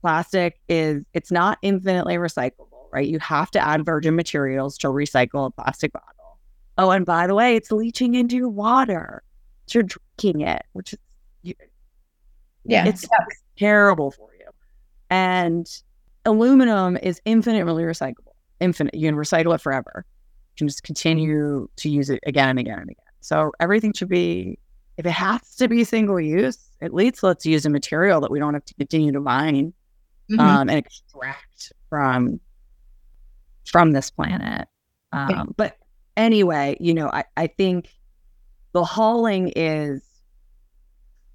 [0.00, 3.06] plastic is it's not infinitely recyclable, right?
[3.06, 6.38] You have to add virgin materials to recycle a plastic bottle.
[6.78, 9.22] Oh, and by the way, it's leaching into your water.
[9.66, 10.98] So you're drinking it, which is
[12.64, 13.24] yeah, it's yeah.
[13.58, 14.46] terrible for you.
[15.08, 15.66] And
[16.24, 18.34] aluminum is infinitely recyclable.
[18.60, 18.94] Infinite.
[18.94, 20.04] You can recycle it forever
[20.60, 23.04] can just continue to use it again and again and again.
[23.20, 24.58] So everything should be,
[24.98, 28.38] if it has to be single use, at least let's use a material that we
[28.38, 29.72] don't have to continue to mine
[30.30, 30.38] mm-hmm.
[30.38, 32.40] um, and extract from
[33.64, 34.68] from this planet.
[35.12, 35.54] Um.
[35.56, 35.76] But
[36.16, 37.88] anyway, you know, I, I think
[38.72, 40.02] the hauling is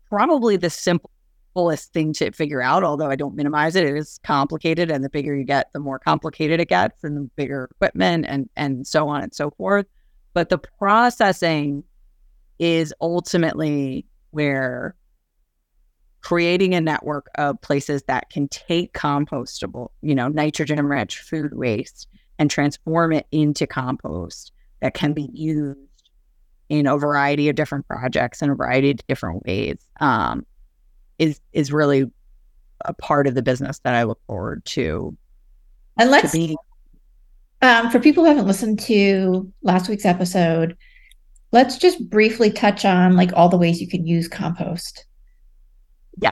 [0.09, 1.09] probably the simple
[1.55, 3.85] simplest thing to figure out, although I don't minimize it.
[3.85, 7.29] It is complicated, and the bigger you get, the more complicated it gets, and the
[7.35, 9.85] bigger equipment and and so on and so forth.
[10.33, 11.83] But the processing
[12.59, 14.95] is ultimately where
[16.21, 22.07] creating a network of places that can take compostable, you know, nitrogen rich food waste
[22.39, 25.79] and transform it into compost that can be used
[26.67, 29.77] in a variety of different projects in a variety of different ways.
[29.99, 30.45] Um,
[31.19, 32.11] is is really
[32.83, 35.15] a part of the business that I look forward to.
[35.97, 36.55] And let's to
[37.61, 40.77] um, for people who haven't listened to last week's episode,
[41.51, 45.05] let's just briefly touch on like all the ways you can use compost.
[46.21, 46.31] Yeah,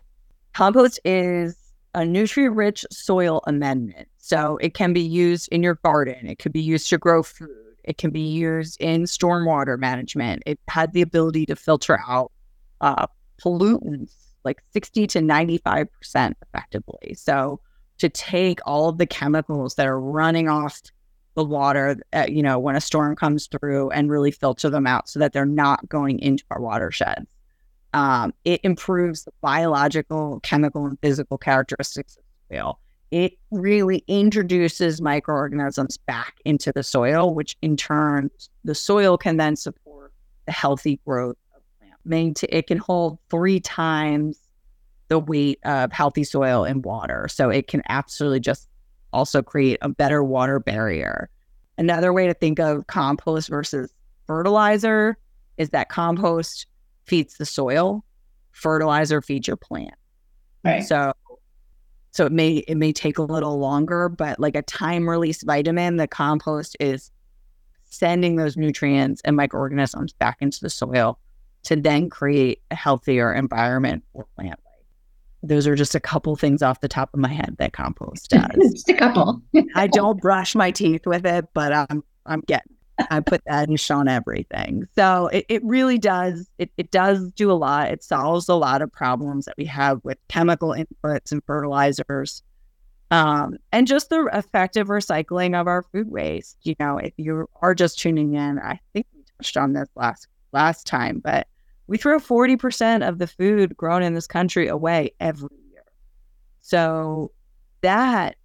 [0.53, 1.57] compost is
[1.95, 4.07] a nutrient-rich soil amendment.
[4.17, 6.27] So it can be used in your garden.
[6.27, 7.49] It could be used to grow food.
[7.83, 10.43] It can be used in stormwater management.
[10.45, 12.31] It had the ability to filter out
[12.81, 13.07] uh,
[13.41, 14.13] pollutants
[14.45, 17.13] like 60 to 95% effectively.
[17.15, 17.59] So
[17.99, 20.81] to take all of the chemicals that are running off
[21.35, 25.09] the water, uh, you know, when a storm comes through and really filter them out
[25.09, 27.25] so that they're not going into our watersheds.
[27.93, 32.79] Um, it improves the biological, chemical, and physical characteristics of soil.
[33.11, 38.31] It really introduces microorganisms back into the soil, which in turn,
[38.63, 40.11] the soil can then support
[40.47, 41.37] the healthy growth
[42.05, 44.42] maintain it can hold three times
[45.13, 47.27] the weight of healthy soil and water.
[47.29, 48.67] So it can absolutely just
[49.11, 51.29] also create a better water barrier.
[51.77, 53.93] Another way to think of compost versus
[54.25, 55.15] fertilizer
[55.57, 56.65] is that compost
[57.05, 58.03] feeds the soil,
[58.53, 59.93] fertilizer feeds your plant.
[60.63, 60.83] Right.
[60.83, 61.13] So
[62.09, 65.97] so it may it may take a little longer, but like a time release vitamin,
[65.97, 67.11] the compost is
[67.85, 71.19] sending those nutrients and microorganisms back into the soil
[71.65, 74.62] to then create a healthier environment for plant life.
[75.43, 78.71] Those are just a couple things off the top of my head that compost does.
[78.71, 79.41] just a couple.
[79.75, 82.73] I don't brush my teeth with it, but I'm I'm getting.
[83.09, 84.87] I put that in on everything.
[84.95, 87.89] So it, it really does, it, it does do a lot.
[87.89, 92.43] It solves a lot of problems that we have with chemical inputs and fertilizers.
[93.11, 96.57] Um, and just the effective recycling of our food waste.
[96.63, 100.27] You know, if you are just tuning in, I think we touched on this last
[100.51, 101.47] last time, but
[101.87, 105.83] we throw 40% of the food grown in this country away every year.
[106.61, 107.31] So
[107.81, 108.37] that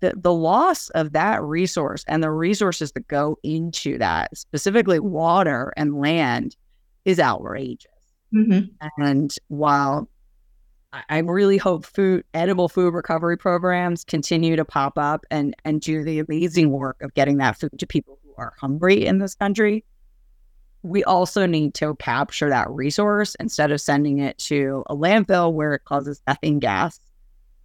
[0.00, 5.72] the, the loss of that resource and the resources that go into that, specifically water
[5.76, 6.56] and land,
[7.04, 7.86] is outrageous.
[8.34, 8.66] Mm-hmm.
[8.98, 10.08] And while
[11.08, 16.04] I really hope food edible food recovery programs continue to pop up and and do
[16.04, 19.84] the amazing work of getting that food to people who are hungry in this country.
[20.82, 25.74] We also need to capture that resource instead of sending it to a landfill where
[25.74, 26.98] it causes methane gas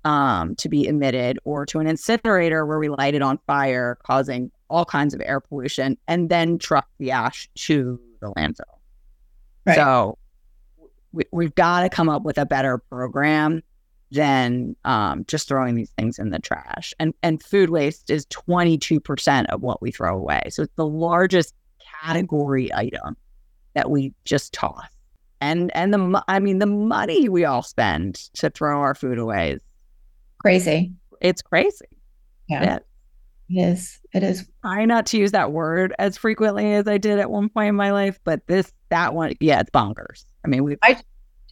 [0.06, 4.52] um, to be emitted or to an incinerator where we light it on fire, causing
[4.70, 8.62] all kinds of air pollution, and then truck the ash to the landfill.
[9.66, 9.76] Right.
[9.76, 10.18] So
[11.12, 13.64] we, have got to come up with a better program
[14.12, 16.94] than um, just throwing these things in the trash.
[17.00, 20.44] And and food waste is 22% of what we throw away.
[20.50, 21.54] So it's the largest
[22.04, 23.16] category item
[23.74, 24.88] that we just toss.
[25.40, 29.52] And and the I mean the money we all spend to throw our food away
[29.54, 29.60] is
[30.40, 30.94] Crazy.
[31.22, 31.86] It's crazy.
[32.48, 32.78] Yeah.
[32.78, 32.84] It
[33.50, 34.00] is.
[34.14, 34.48] It is.
[34.62, 37.76] Try not to use that word as frequently as I did at one point in
[37.76, 40.26] my life, but this, that one, yeah, it's bonkers.
[40.46, 40.78] I mean, we.
[40.84, 41.02] I,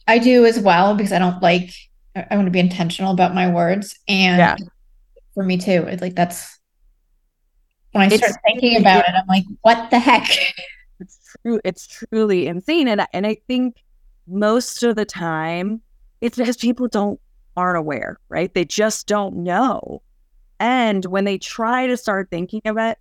[0.06, 1.70] I do as well because I don't like.
[2.14, 4.56] I want to be intentional about my words, and yeah.
[5.34, 6.55] for me too, it's like that's
[7.92, 10.28] when I start thinking about it, I'm like, what the heck?
[10.98, 11.60] It's true.
[11.62, 13.84] It's truly insane, and and I think
[14.26, 15.82] most of the time
[16.22, 17.20] it's because people don't
[17.56, 18.52] aren't aware, right?
[18.52, 20.00] They just don't know.
[20.58, 22.98] And when they try to start thinking about it,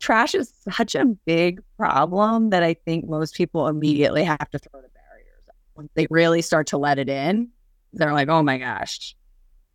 [0.00, 4.80] trash is such a big problem that I think most people immediately have to throw
[4.80, 5.56] the barriers up.
[5.74, 7.48] When they really start to let it in,
[7.92, 9.16] they're like, oh my gosh,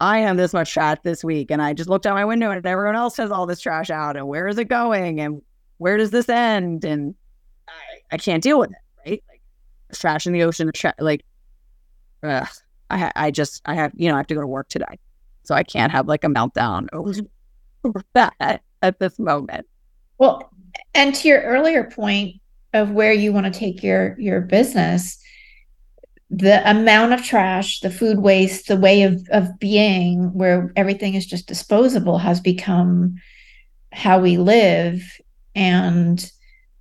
[0.02, 1.52] I have this much trash this week.
[1.52, 4.16] And I just looked out my window and everyone else has all this trash out.
[4.16, 5.20] And where is it going?
[5.20, 5.42] And
[5.78, 6.86] where does this end?
[6.86, 7.16] And
[7.68, 9.24] I, I can't deal with it, right?
[9.30, 9.42] Like
[9.94, 11.26] trash in the ocean, tra- like,
[12.24, 12.48] ugh.
[12.90, 15.00] I I just I have you know I have to go to work today,
[15.44, 16.88] so I can't have like a meltdown
[17.84, 19.68] over that at this moment.
[20.18, 20.52] Well,
[20.94, 22.36] and to your earlier point
[22.74, 25.20] of where you want to take your your business,
[26.30, 31.26] the amount of trash, the food waste, the way of of being where everything is
[31.26, 33.16] just disposable has become
[33.92, 35.04] how we live.
[35.56, 36.32] And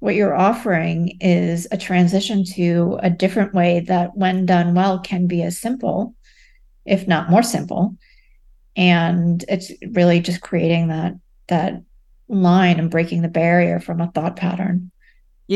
[0.01, 5.27] what you're offering is a transition to a different way that when done well can
[5.27, 6.15] be as simple
[6.85, 7.97] if not more simple.
[8.77, 11.15] And it's really just creating that
[11.49, 11.83] that
[12.29, 14.91] line and breaking the barrier from a thought pattern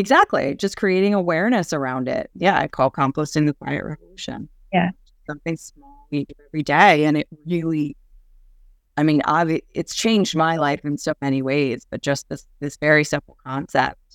[0.00, 4.90] exactly just creating awareness around it yeah i call composting the quiet revolution yeah
[5.26, 7.96] something small we do every day and it really
[8.96, 12.76] i mean obvi- it's changed my life in so many ways but just this this
[12.76, 14.12] very simple concept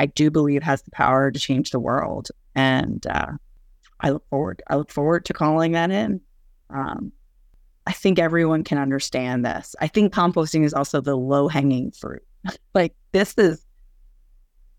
[0.00, 2.28] I do believe has the power to change the world.
[2.54, 3.32] And uh,
[4.00, 4.62] I look forward.
[4.68, 6.20] I look forward to calling that in.
[6.70, 7.12] Um,
[7.86, 9.74] I think everyone can understand this.
[9.80, 12.22] I think composting is also the low hanging fruit.
[12.74, 13.64] like this is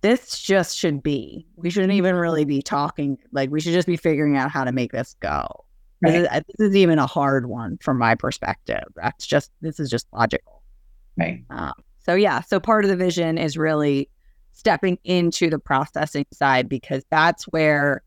[0.01, 1.45] this just should be.
[1.55, 3.17] We shouldn't even really be talking.
[3.31, 5.47] Like we should just be figuring out how to make this go.
[6.01, 6.11] Right.
[6.13, 8.83] This, is, this, is, even a hard one from my perspective.
[8.95, 10.63] That's just this is just logical.
[11.17, 11.43] Right.
[11.51, 12.41] Um, so yeah.
[12.41, 14.09] So part of the vision is really
[14.53, 18.03] stepping into the processing side because that's where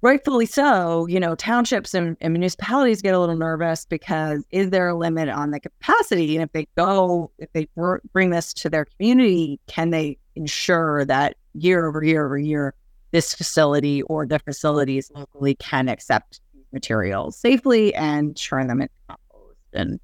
[0.00, 4.88] rightfully so you know townships and, and, municipalities get a little nervous because is there
[4.88, 7.66] a limit on the capacity and if they go if they
[8.12, 12.74] bring this to their community can they ensure that year over year over year
[13.10, 16.40] this facility or the facilities locally can accept
[16.72, 20.00] materials safely and turn them into compost and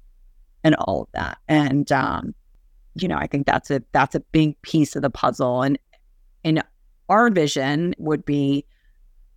[0.63, 2.33] and all of that and um
[2.95, 5.61] you know, I think that's a that's a big piece of the puzzle.
[5.61, 5.77] And
[6.43, 6.63] in
[7.09, 8.65] our vision would be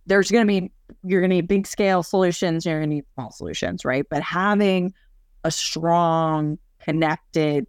[0.05, 0.71] there's going to be
[1.03, 4.05] you're going to need big scale solutions, you're going to need small solutions, right?
[4.09, 4.93] But having
[5.43, 7.67] a strong, connected,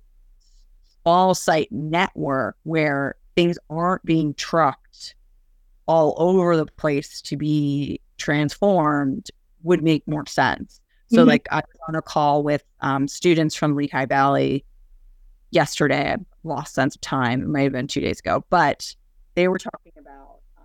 [1.04, 5.14] all site network where things aren't being trucked
[5.86, 9.30] all over the place to be transformed
[9.62, 10.80] would make more sense.
[11.10, 11.28] So, mm-hmm.
[11.28, 14.64] like, I was on a call with um, students from Lehigh Valley
[15.50, 16.12] yesterday.
[16.12, 17.42] I lost sense of time.
[17.42, 18.94] It might have been two days ago, but
[19.34, 20.62] they were talking about uh,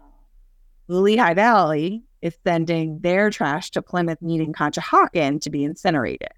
[0.87, 6.29] Lehigh Valley is sending their trash to Plymouth, Meeting Conshohocken to be incinerated.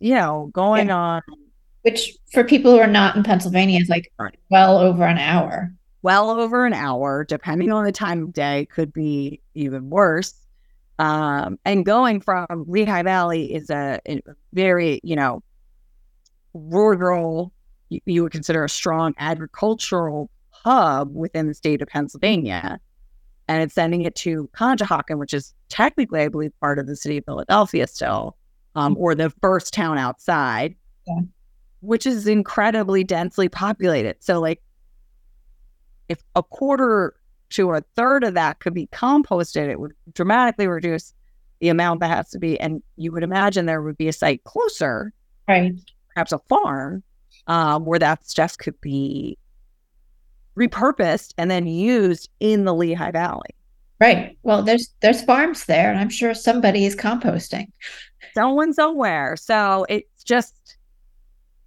[0.00, 0.96] You know, going yeah.
[0.96, 1.22] on
[1.84, 4.10] Which for people who are not in Pennsylvania is like
[4.50, 5.72] well over an hour.
[6.00, 10.34] Well over an hour, depending on the time of day, could be even worse.
[10.98, 14.22] Um, and going from Lehigh Valley is a, a
[14.52, 15.42] very, you know,
[16.54, 17.52] rural,
[17.90, 22.80] you, you would consider a strong agricultural hub within the state of Pennsylvania.
[23.48, 27.18] And it's sending it to Conshohocken, which is technically, I believe, part of the city
[27.18, 28.36] of Philadelphia still,
[28.74, 30.76] um, or the first town outside,
[31.06, 31.20] yeah.
[31.84, 34.16] Which is incredibly densely populated.
[34.20, 34.60] So, like,
[36.08, 37.14] if a quarter
[37.50, 41.14] to a third of that could be composted, it would dramatically reduce
[41.60, 42.58] the amount that has to be.
[42.58, 45.12] And you would imagine there would be a site closer,
[45.48, 45.74] right?
[46.14, 47.02] Perhaps a farm
[47.46, 49.38] um, where that stuff could be
[50.58, 53.50] repurposed and then used in the Lehigh Valley.
[54.00, 54.36] Right.
[54.42, 57.68] Well, there's there's farms there, and I'm sure somebody is composting.
[58.34, 59.36] Someone somewhere.
[59.36, 60.76] So it's just,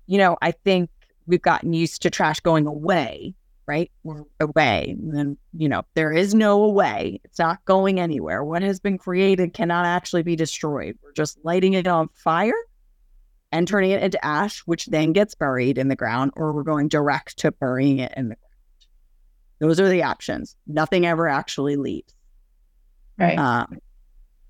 [0.07, 0.89] you know, I think
[1.27, 3.35] we've gotten used to trash going away,
[3.67, 3.91] right?
[4.03, 4.95] We're away.
[4.97, 7.19] And then, you know, there is no away.
[7.25, 8.43] It's not going anywhere.
[8.43, 10.97] What has been created cannot actually be destroyed.
[11.03, 12.53] We're just lighting it on fire
[13.51, 16.87] and turning it into ash, which then gets buried in the ground, or we're going
[16.87, 18.43] direct to burying it in the ground.
[19.59, 20.55] Those are the options.
[20.67, 22.13] Nothing ever actually leaves.
[23.17, 23.37] Right.
[23.37, 23.79] Um,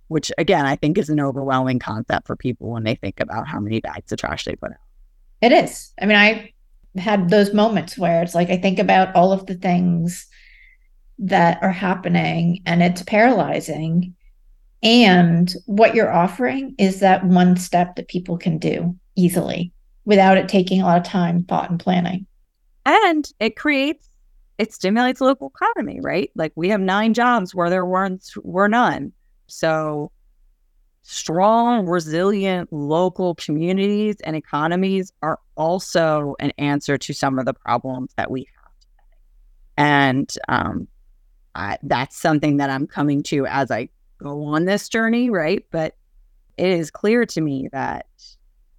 [0.09, 3.59] which again, I think is an overwhelming concept for people when they think about how
[3.59, 4.77] many bags of trash they put out.
[5.41, 5.93] It is.
[6.01, 6.53] I mean, I
[6.99, 10.27] had those moments where it's like I think about all of the things
[11.19, 14.15] that are happening and it's paralyzing.
[14.83, 19.71] And what you're offering is that one step that people can do easily
[20.05, 22.25] without it taking a lot of time, thought, and planning.
[22.85, 24.09] And it creates
[24.57, 26.31] it stimulates local economy, right?
[26.35, 29.13] Like we have nine jobs where there weren't were none.
[29.47, 30.11] So
[31.09, 38.11] strong, resilient local communities and economies are also an answer to some of the problems
[38.17, 38.71] that we have.
[39.77, 40.89] And um,
[41.55, 43.87] I, that's something that I'm coming to as I
[44.21, 45.65] go on this journey, right?
[45.71, 45.95] But
[46.57, 48.07] it is clear to me that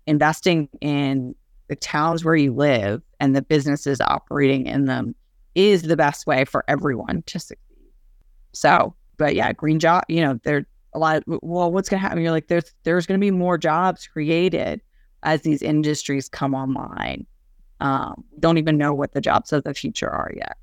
[0.07, 1.35] investing in
[1.69, 5.15] the towns where you live and the businesses operating in them
[5.55, 7.57] is the best way for everyone to succeed.
[8.53, 10.67] So, but yeah, green job, you know, there
[10.99, 12.23] a lot of, well, what's going to happen?
[12.23, 14.81] You're like, there's, there's going to be more jobs created
[15.23, 17.27] as these industries come online.
[17.81, 20.57] Um, don't even know what the jobs of the future are yet.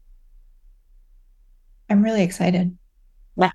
[1.89, 2.77] I'm really excited.
[3.37, 3.51] Yeah,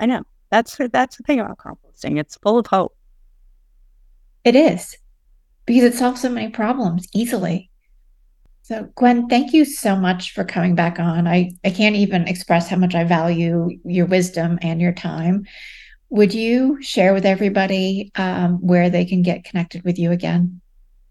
[0.00, 0.22] I know.
[0.50, 2.18] That's that's the thing about composting.
[2.18, 2.94] It's full of hope.
[4.44, 4.98] It is
[5.64, 7.70] because it solves so many problems easily.
[8.62, 11.26] So, Gwenn, thank you so much for coming back on.
[11.26, 15.46] I, I can't even express how much I value your wisdom and your time.
[16.12, 20.60] Would you share with everybody um, where they can get connected with you again?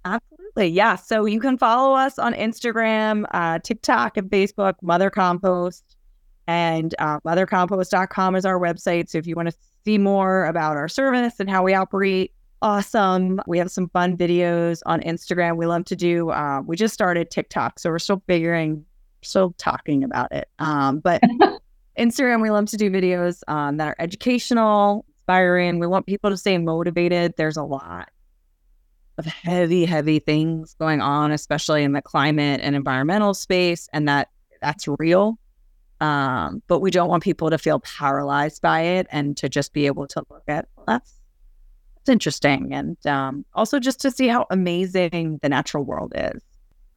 [0.05, 0.67] Absolutely.
[0.67, 0.95] Yeah.
[0.95, 5.97] So you can follow us on Instagram, uh, TikTok, and Facebook, Mother Compost.
[6.45, 9.09] And uh, mothercompost.com is our website.
[9.09, 12.31] So if you want to see more about our service and how we operate,
[12.61, 13.41] awesome.
[13.47, 15.57] We have some fun videos on Instagram.
[15.57, 16.29] We love to do.
[16.29, 18.85] Uh, we just started TikTok, so we're still figuring,
[19.23, 20.47] still talking about it.
[20.59, 21.23] Um, but
[21.97, 25.79] Instagram, we love to do videos um, that are educational, inspiring.
[25.79, 27.33] We want people to stay motivated.
[27.37, 28.09] There's a lot
[29.17, 34.29] of heavy, heavy things going on, especially in the climate and environmental space, and that
[34.61, 35.37] that's real.
[35.99, 39.85] Um, but we don't want people to feel paralyzed by it and to just be
[39.85, 41.13] able to look at well, that's
[41.97, 42.73] it's interesting.
[42.73, 46.41] And um, also just to see how amazing the natural world is.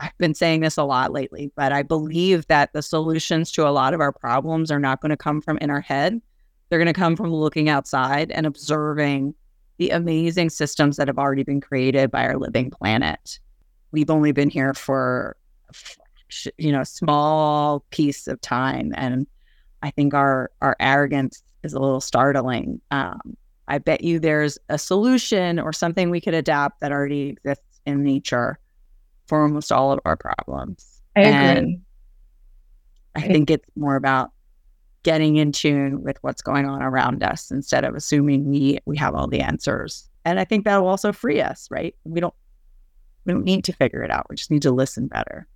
[0.01, 3.71] I've been saying this a lot lately, but I believe that the solutions to a
[3.71, 6.21] lot of our problems are not going to come from in our head.
[6.69, 9.35] They're going to come from looking outside and observing
[9.79, 13.39] the amazing systems that have already been created by our living planet.
[13.93, 15.37] We've only been here for,
[16.59, 19.27] you know, small piece of time, and
[19.83, 22.81] I think our our arrogance is a little startling.
[22.91, 23.37] Um,
[23.69, 28.03] I bet you there's a solution or something we could adapt that already exists in
[28.03, 28.59] nature
[29.27, 31.03] for almost all of our problems.
[31.17, 31.81] I and agree.
[33.17, 34.33] I think it's more about
[35.05, 39.15] getting in tune with what's going on around us instead of assuming we we have
[39.15, 40.09] all the answers.
[40.25, 41.95] And I think that will also free us, right?
[42.05, 42.35] We don't
[43.25, 44.27] we don't need to figure it out.
[44.29, 45.47] We just need to listen better.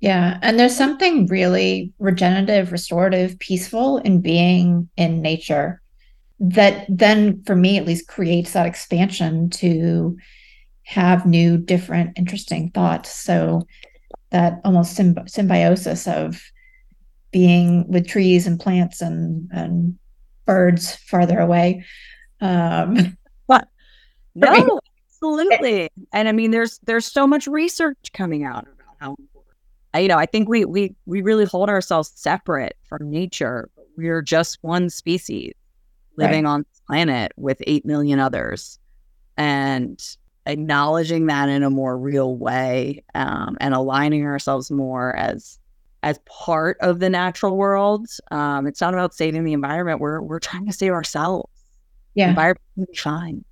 [0.00, 0.38] Yeah.
[0.40, 5.82] And there's something really regenerative, restorative, peaceful in being in nature
[6.38, 10.16] that then for me at least creates that expansion to
[10.84, 13.66] have new different interesting thoughts so
[14.30, 16.42] that almost symb- symbiosis of
[17.32, 19.96] being with trees and plants and and
[20.46, 21.84] birds farther away
[22.40, 23.16] um
[23.46, 23.68] but
[24.34, 24.80] no
[25.22, 25.90] Absolutely.
[26.12, 29.56] And I mean, there's there's so much research coming out about how important.
[30.02, 33.68] You know, I think we we we really hold ourselves separate from nature.
[33.96, 35.52] We're just one species
[36.16, 36.50] living right.
[36.50, 38.78] on this planet with eight million others,
[39.36, 40.00] and
[40.46, 45.58] acknowledging that in a more real way um, and aligning ourselves more as
[46.02, 48.06] as part of the natural world.
[48.30, 50.00] Um, it's not about saving the environment.
[50.00, 51.50] We're we're trying to save ourselves.
[52.14, 53.44] Yeah, the environment will be fine.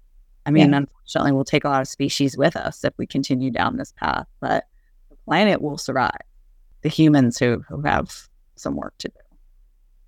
[0.47, 0.79] I mean, yeah.
[0.79, 4.27] unfortunately, we'll take a lot of species with us if we continue down this path,
[4.41, 4.67] but
[5.11, 6.11] the planet will survive.
[6.83, 9.15] The humans who who have some work to do.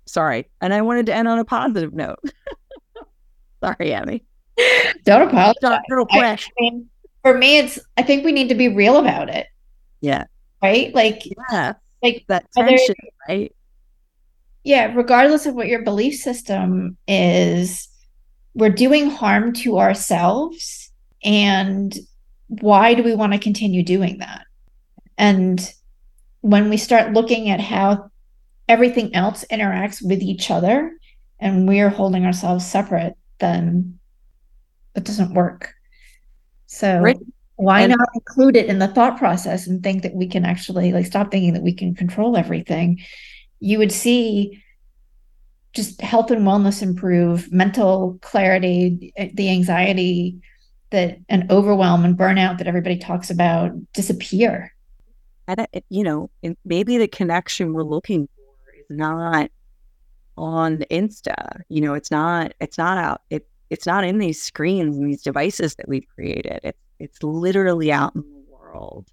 [0.07, 2.19] Sorry, and I wanted to end on a positive note.
[3.63, 4.23] Sorry, Abby.
[5.05, 5.63] Don't apologize.
[5.63, 6.89] I, mean,
[7.23, 7.79] for me, it's.
[7.97, 9.47] I think we need to be real about it.
[10.01, 10.25] Yeah.
[10.61, 10.93] Right.
[10.93, 11.23] Like.
[11.49, 11.73] Yeah.
[12.03, 12.95] Like that tension,
[13.27, 13.53] right?
[14.63, 14.93] Yeah.
[14.95, 17.87] Regardless of what your belief system is,
[18.53, 20.91] we're doing harm to ourselves,
[21.23, 21.97] and
[22.47, 24.45] why do we want to continue doing that?
[25.17, 25.73] And
[26.41, 28.09] when we start looking at how
[28.67, 30.91] everything else interacts with each other
[31.39, 33.99] and we're holding ourselves separate, then
[34.95, 35.73] it doesn't work.
[36.67, 37.17] So right.
[37.55, 40.91] why and- not include it in the thought process and think that we can actually
[40.91, 42.99] like stop thinking that we can control everything?
[43.59, 44.63] You would see
[45.73, 50.41] just health and wellness improve, mental clarity, eh, the anxiety
[50.89, 54.73] that and overwhelm and burnout that everybody talks about disappear.
[55.47, 56.29] And you know,
[56.65, 59.49] maybe the connection we're looking for is not
[60.37, 61.61] on Insta.
[61.69, 62.53] You know, it's not.
[62.59, 63.21] It's not out.
[63.29, 66.59] It it's not in these screens and these devices that we've created.
[66.61, 69.09] It's it's literally out in the world,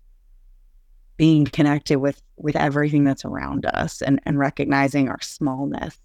[1.16, 5.96] being connected with with everything that's around us and and recognizing our smallness.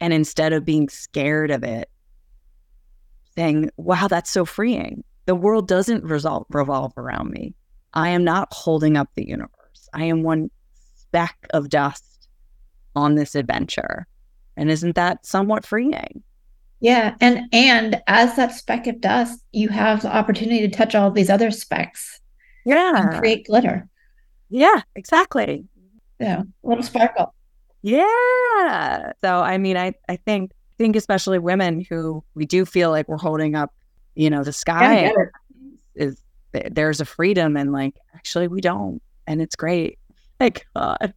[0.00, 1.90] And instead of being scared of it,
[3.34, 7.54] saying, "Wow, that's so freeing." The world doesn't resolve, revolve around me.
[7.94, 9.88] I am not holding up the universe.
[9.94, 10.50] I am one
[10.94, 12.28] speck of dust
[12.94, 14.06] on this adventure.
[14.58, 16.22] And isn't that somewhat freeing?
[16.80, 21.10] Yeah, and and as that speck of dust, you have the opportunity to touch all
[21.10, 22.20] these other specks.
[22.64, 23.88] Yeah, create glitter.
[24.48, 25.64] Yeah, exactly.
[26.20, 27.34] Yeah, a little sparkle.
[27.82, 29.12] Yeah.
[29.22, 33.16] So I mean, I I think think especially women who we do feel like we're
[33.16, 33.74] holding up,
[34.14, 35.12] you know, the sky yeah,
[35.96, 36.22] is
[36.70, 39.98] there's a freedom and like actually we don't, and it's great.
[40.38, 41.12] Thank God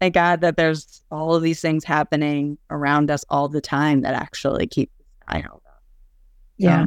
[0.00, 4.14] thank God that there's all of these things happening around us all the time that
[4.14, 4.90] actually keep
[5.28, 5.82] held up.
[6.56, 6.86] Yeah.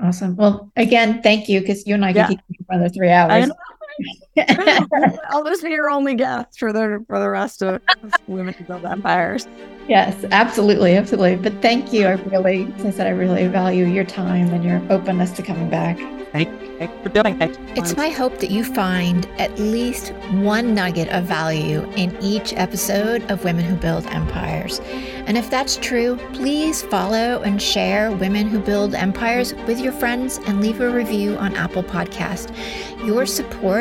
[0.00, 0.36] awesome.
[0.36, 2.28] Well, again, thank you because you and I yeah.
[2.28, 3.50] can keep for another three hours.
[5.28, 7.80] I'll just be your only guest for the for the rest of
[8.26, 9.46] Women Who Build Empires.
[9.88, 11.36] Yes, absolutely, absolutely.
[11.36, 12.06] But thank you.
[12.06, 15.68] I really, as I said, I really value your time and your openness to coming
[15.68, 15.98] back.
[16.32, 17.58] Thank you for doing it.
[17.76, 23.28] It's my hope that you find at least one nugget of value in each episode
[23.30, 24.80] of Women Who Build Empires.
[25.26, 30.38] And if that's true, please follow and share Women Who Build Empires with your friends
[30.46, 32.54] and leave a review on Apple Podcast.
[33.04, 33.26] Your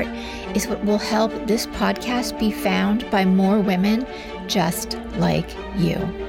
[0.03, 4.05] support is what will help this podcast be found by more women
[4.47, 6.28] just like you.